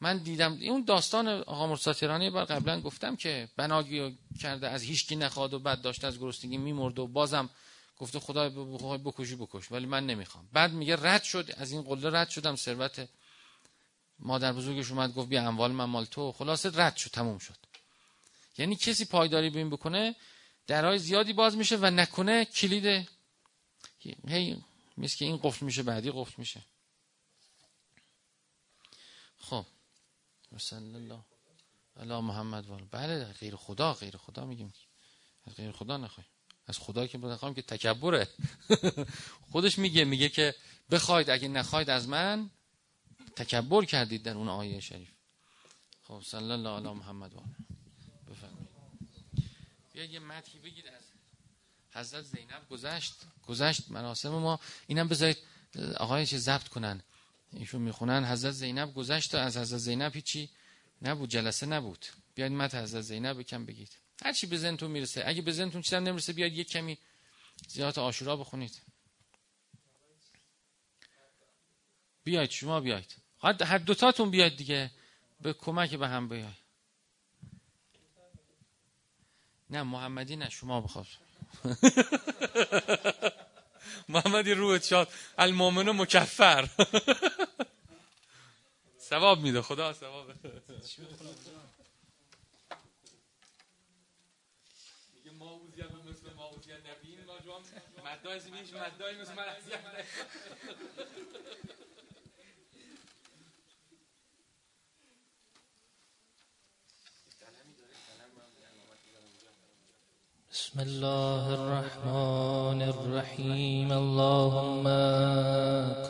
من 0.00 0.18
دیدم. 0.18 0.58
اون 0.62 0.84
داستان 0.84 1.28
آقا 1.28 1.66
مرساتیرانی 1.66 2.30
بار 2.30 2.44
قبلا 2.44 2.80
گفتم 2.80 3.16
که 3.16 3.48
بناگی 3.56 4.18
کرده 4.40 4.68
از 4.68 4.82
هیچکی 4.82 5.16
نخواد 5.16 5.54
و 5.54 5.58
بعد 5.58 5.82
داشته 5.82 6.06
از 6.06 6.18
گرسنگی 6.18 6.56
میمرد 6.56 6.98
و 6.98 7.06
بازم 7.06 7.50
گفته 7.98 8.20
خدا 8.20 8.48
بکشی 8.98 9.36
بکش. 9.36 9.72
ولی 9.72 9.86
من 9.86 10.06
نمی‌خوام. 10.06 10.48
بعد 10.52 10.72
میگه 10.72 10.96
رد 10.96 11.22
شد. 11.22 11.50
از 11.56 11.72
این 11.72 11.82
قله 11.82 12.10
رد 12.10 12.28
شدم. 12.28 12.56
ثروت 12.56 13.08
مادر 14.18 14.52
بزرگش 14.52 14.90
اومد 14.90 15.14
گفت 15.14 15.28
بیا 15.28 15.48
اموال 15.48 15.72
من 15.72 15.84
مال 15.84 16.04
تو. 16.04 16.32
خلاصه 16.32 16.70
رد 16.74 16.96
شد. 16.96 17.10
تموم 17.10 17.38
شد. 17.38 17.56
یعنی 18.58 18.76
کسی 18.76 19.04
پایداری 19.04 19.50
بین 19.50 19.70
بکنه 19.70 20.16
درهای 20.66 20.98
زیادی 20.98 21.32
باز 21.32 21.56
میشه 21.56 21.76
و 21.76 21.90
نکنه 21.90 22.44
کلید. 22.44 23.08
هی 24.28 24.64
مثل 24.98 25.16
که 25.16 25.24
این 25.24 25.36
قفل 25.42 25.66
میشه 25.66 25.82
بعدی 25.82 26.10
قفل 26.10 26.34
میشه. 26.38 26.60
خب. 29.38 29.66
صلی 30.58 30.94
الله 30.94 31.20
علی 31.96 32.20
محمد 32.20 32.66
وال 32.66 32.84
بله 32.90 33.24
غیر 33.24 33.56
خدا 33.56 33.92
غیر 33.94 34.16
خدا 34.16 34.44
میگیم. 34.44 34.74
غیر 35.56 35.72
خدا 35.72 35.96
نخوای 35.96 36.26
از 36.68 36.78
خدا 36.78 37.06
که 37.06 37.18
بخوام 37.18 37.54
که 37.54 37.62
تکبره. 37.62 38.28
خودش 39.52 39.78
میگه 39.78 40.04
میگه 40.04 40.28
که 40.28 40.54
بخواید 40.90 41.30
اگه 41.30 41.48
نخواید 41.48 41.90
از 41.90 42.08
من 42.08 42.50
تکبر 43.36 43.84
کردید 43.84 44.22
در 44.22 44.34
اون 44.34 44.48
آیه 44.48 44.80
شریف. 44.80 45.08
خب 46.02 46.22
صلی 46.24 46.50
الله 46.50 46.68
علی 46.68 46.92
محمد 46.98 47.34
وال 47.34 47.44
بفرمایید. 48.30 48.68
بیا 49.92 50.04
یه 50.04 50.18
مدحی 50.18 50.58
بگید 50.58 50.84
از 50.86 51.02
حضرت 51.92 52.24
زینب. 52.24 52.68
گذشت 52.70 53.14
گذشت 53.46 53.90
مراسم 53.90 54.28
ما. 54.28 54.60
اینم 54.86 55.08
بذارید 55.08 55.38
آقای 55.96 56.26
چه 56.26 56.38
ضبط 56.38 56.68
کنن. 56.68 57.02
ایشون 57.52 57.82
می‌خونن 57.82 58.24
حضرت 58.24 58.52
زینب 58.52 58.94
گذشت. 58.94 59.34
و 59.34 59.38
از 59.38 59.56
حضرت 59.56 59.78
زینب 59.78 60.14
هیچی 60.14 60.50
نبود 61.02 61.30
جلسه 61.30 61.66
نبود. 61.66 62.06
بیاید 62.34 62.52
مت 62.52 62.74
حضرت 62.74 63.02
زینب 63.02 63.42
کم 63.42 63.64
بگید. 63.66 63.98
هر 64.22 64.32
چی 64.32 64.46
به 64.46 64.56
ذهنتون 64.58 64.90
می‌رسه. 64.90 65.22
اگه 65.26 65.42
به 65.42 65.52
ذهنتون 65.52 65.82
چیزی 65.82 65.96
نمی‌رسه 65.96 66.32
بیاید 66.32 66.58
یک 66.58 66.68
کمی 66.68 66.98
زیاد 67.68 67.98
عاشورا 67.98 68.36
بخونید. 68.36 68.82
بیاید 72.24 72.50
شما 72.50 72.80
بیاید. 72.80 73.16
هر 73.42 73.78
دوتاتون 73.78 74.30
بیاید 74.30 74.56
دیگه. 74.56 74.90
به 75.40 75.52
کمک 75.52 75.94
به 75.94 76.08
هم 76.08 76.28
بیاید. 76.28 76.56
نه 79.70 79.82
محمدی 79.82 80.36
نه 80.36 80.50
شما 80.50 80.80
بخواد. 80.80 81.06
محمد 84.08 84.48
روحت 84.48 84.84
شاد 84.84 85.08
المؤمن 85.38 85.90
مکفر. 85.90 86.68
ثواب 89.08 89.40
میده 89.40 89.62
خدا 89.62 89.92
ثواب 89.92 90.32
tinha 96.68 96.80
Debinho, 96.80 97.24
nós 97.24 97.42
vamos. 97.46 97.68
Mas 98.02 98.20
dois 98.20 98.44
bichos, 98.44 98.72
mas 98.72 98.92
dois 98.98 99.16
nos 99.16 99.30
maravilhas. 99.30 99.80
بسم 110.52 110.80
الله 110.80 111.44
الرحمن 111.54 112.82
الرحيم 112.82 113.92
اللهم 113.92 114.84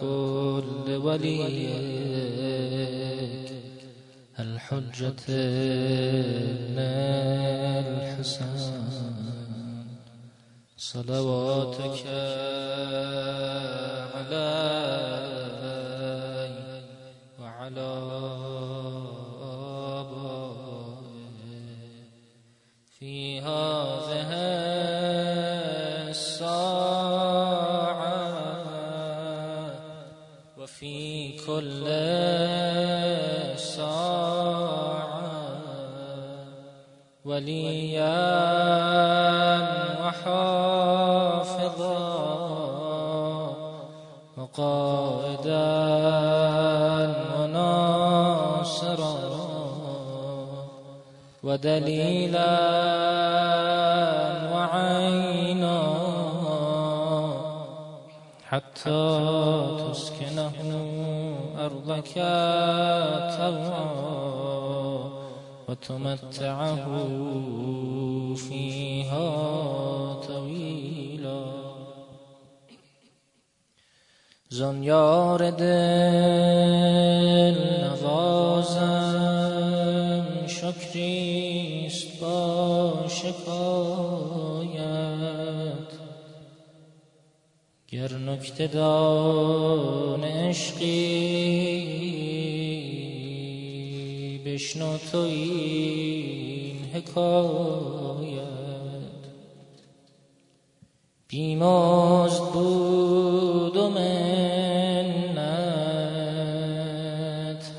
كل 0.01 0.87
وليك 1.07 2.29
الحجة 4.39 5.25
ابن 6.49 6.79
الحسن 7.87 8.88
صلواتك 10.93 12.01
عليه 14.15 15.39
وعلى 17.41 17.93
آبائه. 20.01 20.57
في 22.99 23.41
هذه 23.41 24.31
الساعة 26.09 26.79
وفي 30.59 30.97
كل 31.47 31.85
ساعة 33.59 35.19
وليا 37.25 38.39
وحافظا 40.01 40.68
ودليلا 51.59 52.55
وعينا 54.55 55.81
حتى 58.49 59.01
تسكنه 59.91 60.59
أرضك 61.59 62.15
طوعا 63.39 63.89
وتمتعه 65.69 66.87
فيها 68.37 69.29
طويلا. 70.29 71.43
زنیار 74.51 75.51
دل 75.51 75.69
نوازم 77.85 79.19
شکریست 80.47 81.28
گر 88.09 88.17
نکته 88.17 88.67
دان 88.67 90.25
عشقی. 90.25 91.09
بشنو 94.45 94.99
تو 95.13 95.19
این 95.19 96.77
حکایت. 96.95 98.39
بیمازد 101.29 102.43
بود 102.43 103.77
و 103.77 103.89
منت. 103.89 104.03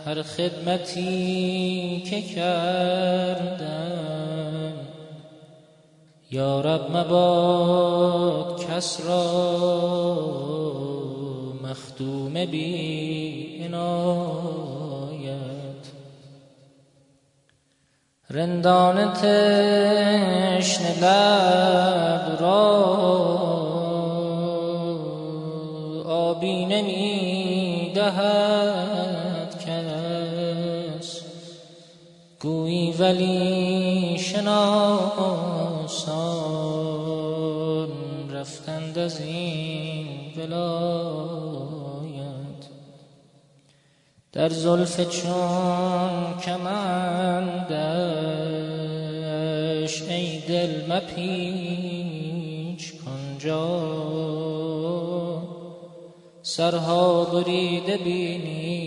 هر 0.06 0.22
خدمتی 0.22 2.04
که 2.10 2.22
کردم 2.22 4.19
یا 6.32 6.62
رب 6.62 6.98
مباد 6.98 8.66
کس 8.66 9.02
را 9.08 9.24
مخدوم 11.64 12.46
بی 12.46 13.64
عنایت. 13.66 15.30
رندان 18.30 19.14
تشن 19.14 20.84
لب 21.02 22.42
را 22.42 22.70
آبی 26.08 26.66
نمی 26.66 27.92
دهد 27.96 29.66
کس. 29.66 31.22
گویی 32.40 32.92
ولی 33.00 34.18
شناسان 36.10 37.90
رفتند 38.32 38.98
از 38.98 39.22
این 39.22 40.08
ولایت. 40.38 40.60
در 44.32 44.50
زلف 44.50 45.10
چون 45.10 46.38
کمندش 46.46 47.62
ای 50.02 50.40
دل 50.48 50.94
مپیچ 50.94 51.24
کنجا 53.06 53.90
سرها 56.42 57.26
بریده 57.26 57.98
بینی 57.98 58.80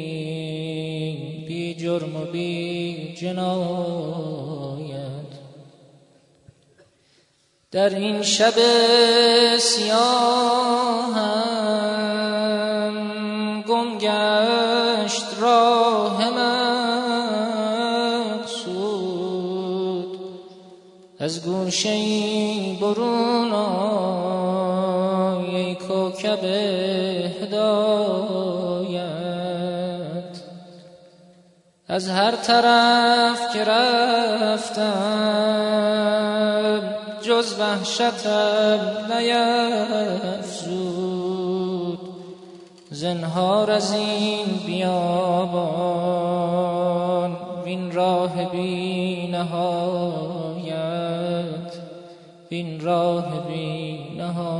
بی 1.48 1.74
جرم 1.74 2.16
و 2.16 2.24
بی 2.24 3.14
جنایت 3.14 4.31
در 7.72 7.94
این 7.94 8.22
شب 8.22 8.54
سیاهم 9.58 10.02
گم 13.62 13.98
گشت 13.98 15.24
راه 15.40 16.30
مقصود. 18.38 20.18
از 21.18 21.44
گوشه 21.44 21.98
برون 22.80 23.52
آی 23.52 25.74
کوکب 25.74 26.44
هدایت. 27.42 29.02
از 31.88 32.08
هر 32.08 32.36
طرف 32.36 33.52
که 33.52 33.64
رفتم 33.64 35.61
جز 37.42 37.60
وحشتم 37.60 38.80
نیفزود 39.12 40.78
زنهار 42.90 43.70
از 43.70 43.92
این 43.92 44.46
بیابان 44.66 45.76
وین 47.64 47.92
راه 47.92 48.50
بی 48.50 49.26
نهایت 49.26 50.72
وین 52.50 52.80
راه 52.80 53.48
بی 53.48 53.98
نهایت 54.18 54.52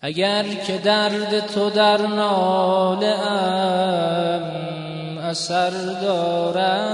اگر 0.00 0.44
که 0.66 0.78
درد 0.78 1.46
تو 1.46 1.70
در 1.70 2.06
ناله 2.06 3.06
ام 3.06 4.51
اثر 5.32 5.70
دارد. 6.02 6.92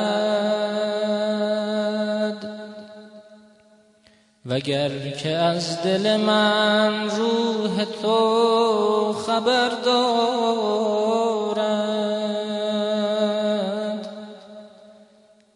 وگر 4.47 4.91
که 5.23 5.37
از 5.37 5.83
دل 5.83 6.17
من 6.17 7.11
روح 7.11 7.85
تو 8.03 9.13
خبر 9.27 9.69
دارد. 9.85 10.09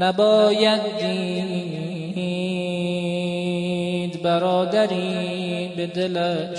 نباید 0.00 0.80
دید 0.98 2.54
برادری 4.22 5.23
به 5.76 5.86
دلش. 5.86 6.58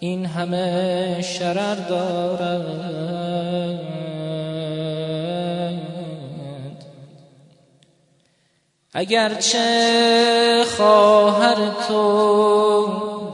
این 0.00 0.26
همه 0.26 1.22
شرر 1.22 1.74
دارد. 1.74 3.24
اگرچه 8.96 10.64
خواهر 10.76 11.56
تو 11.88 12.86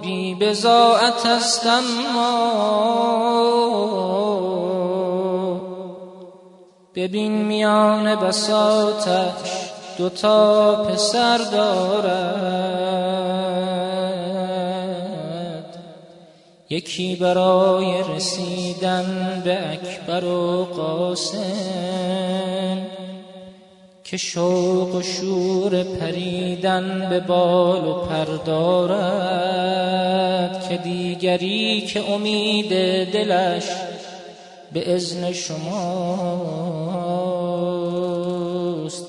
بی 0.03 0.35
بزاعت 0.35 1.27
است 1.27 1.67
اما 1.67 2.71
ببین 6.95 7.33
میان 7.33 8.17
بساتش 8.17 9.71
دوتا 9.99 10.75
پسر 10.85 11.39
دارد. 11.39 12.91
یکی 16.73 17.17
برای 17.17 18.03
رسیدن 18.17 19.43
به 19.45 19.71
اکبر 19.73 20.25
و 20.25 20.65
قاسم 20.65 21.41
که 24.05 24.17
شوق 24.17 24.95
و 24.95 25.03
شور 25.03 25.83
پریدن 25.83 27.07
به 27.11 27.21
بال 27.21 27.85
و 27.85 27.95
پر 27.95 28.25
دارد 28.25 29.51
که 30.69 30.77
دیگری 30.77 31.81
که 31.81 32.11
امید 32.11 32.69
دلش 33.13 33.65
به 34.73 34.95
ازن 34.95 35.33
شماست 35.33 35.61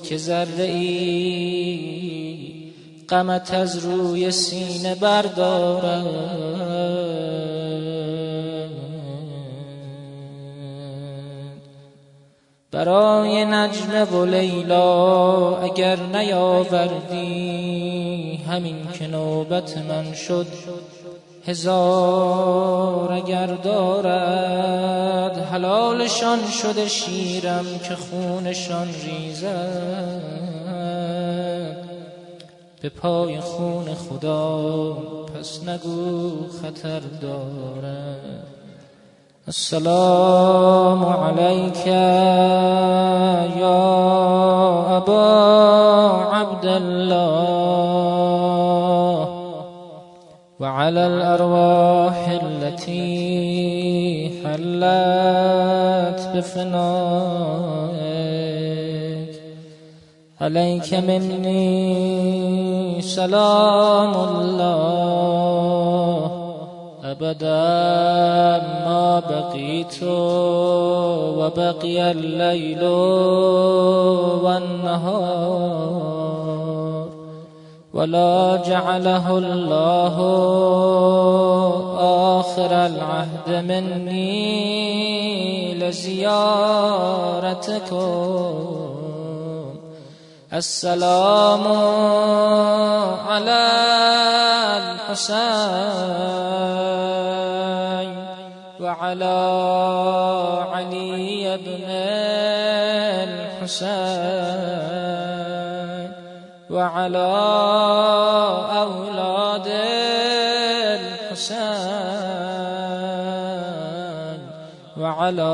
که 0.04 0.16
ذره 0.16 0.64
ای 0.64 2.02
غمت 3.08 3.54
از 3.54 3.78
روی 3.78 4.30
سینه 4.30 4.94
بردارد. 4.94 6.71
برای 12.72 13.44
نجم 13.44 14.14
و 14.14 14.24
لیلا 14.24 15.56
اگر 15.56 15.96
نیاوردی 15.96 17.22
همین 18.48 18.76
که 18.92 19.06
نوبت 19.06 19.78
من 19.78 20.12
شد. 20.12 20.46
هزار 21.46 23.12
اگر 23.12 23.46
دارد 23.46 25.38
حلالشان 25.38 26.38
شده 26.50 26.88
شیرم 26.88 27.66
که 27.88 27.94
خونشان 27.94 28.88
ریزد. 29.04 30.22
به 32.80 32.88
پای 32.88 33.40
خون 33.40 33.94
خدا 33.94 34.92
پس 35.34 35.68
نگو 35.68 36.48
خطر 36.62 37.00
دارد. 37.20 38.61
السلام 39.48 41.04
عليك 41.04 41.86
يا 43.58 43.82
أبا 44.96 45.26
عبد 46.30 46.64
الله 46.64 47.68
وعلى 50.60 51.06
الأرواح 51.06 52.28
التي 52.42 54.30
حلت 54.44 56.20
بفنائك. 56.34 57.82
عليك 60.40 60.94
مني 60.94 61.82
سلام 63.02 64.14
الله 64.14 64.82
أبدا 67.04 68.62
ما 68.86 69.01
بقيت 69.52 70.02
وبقي 71.38 72.10
الليل 72.10 72.84
والنهار 74.44 75.92
ولا 77.94 78.62
جعله 78.66 79.38
الله 79.38 80.16
آخر 82.40 82.86
العهد 82.86 83.48
مني 83.68 84.24
لزيارتكم. 85.74 86.92
السلام 90.52 91.66
على 93.28 93.62
الحسين. 94.78 96.22
وعلى 98.82 99.38
علي 100.72 101.56
بن 101.56 101.86
الحسين 103.30 104.22
وعلى 106.70 107.28
أولاد 108.82 109.68
الحسين 110.98 111.62
وعلى 114.98 115.52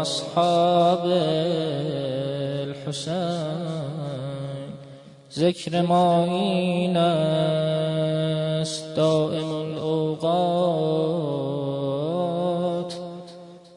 أصحاب 0.00 1.04
الحسين. 2.64 3.54
ذکر 5.38 5.82
ما 5.82 6.24
دائم 8.96 9.50
الاوقات 9.62 11.13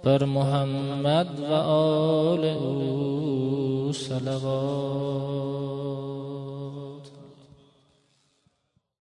بر 0.07 0.25
محمد 0.25 1.39
و 1.39 1.53
آل 1.53 2.45
او 2.45 3.91
صلوات. 3.93 6.06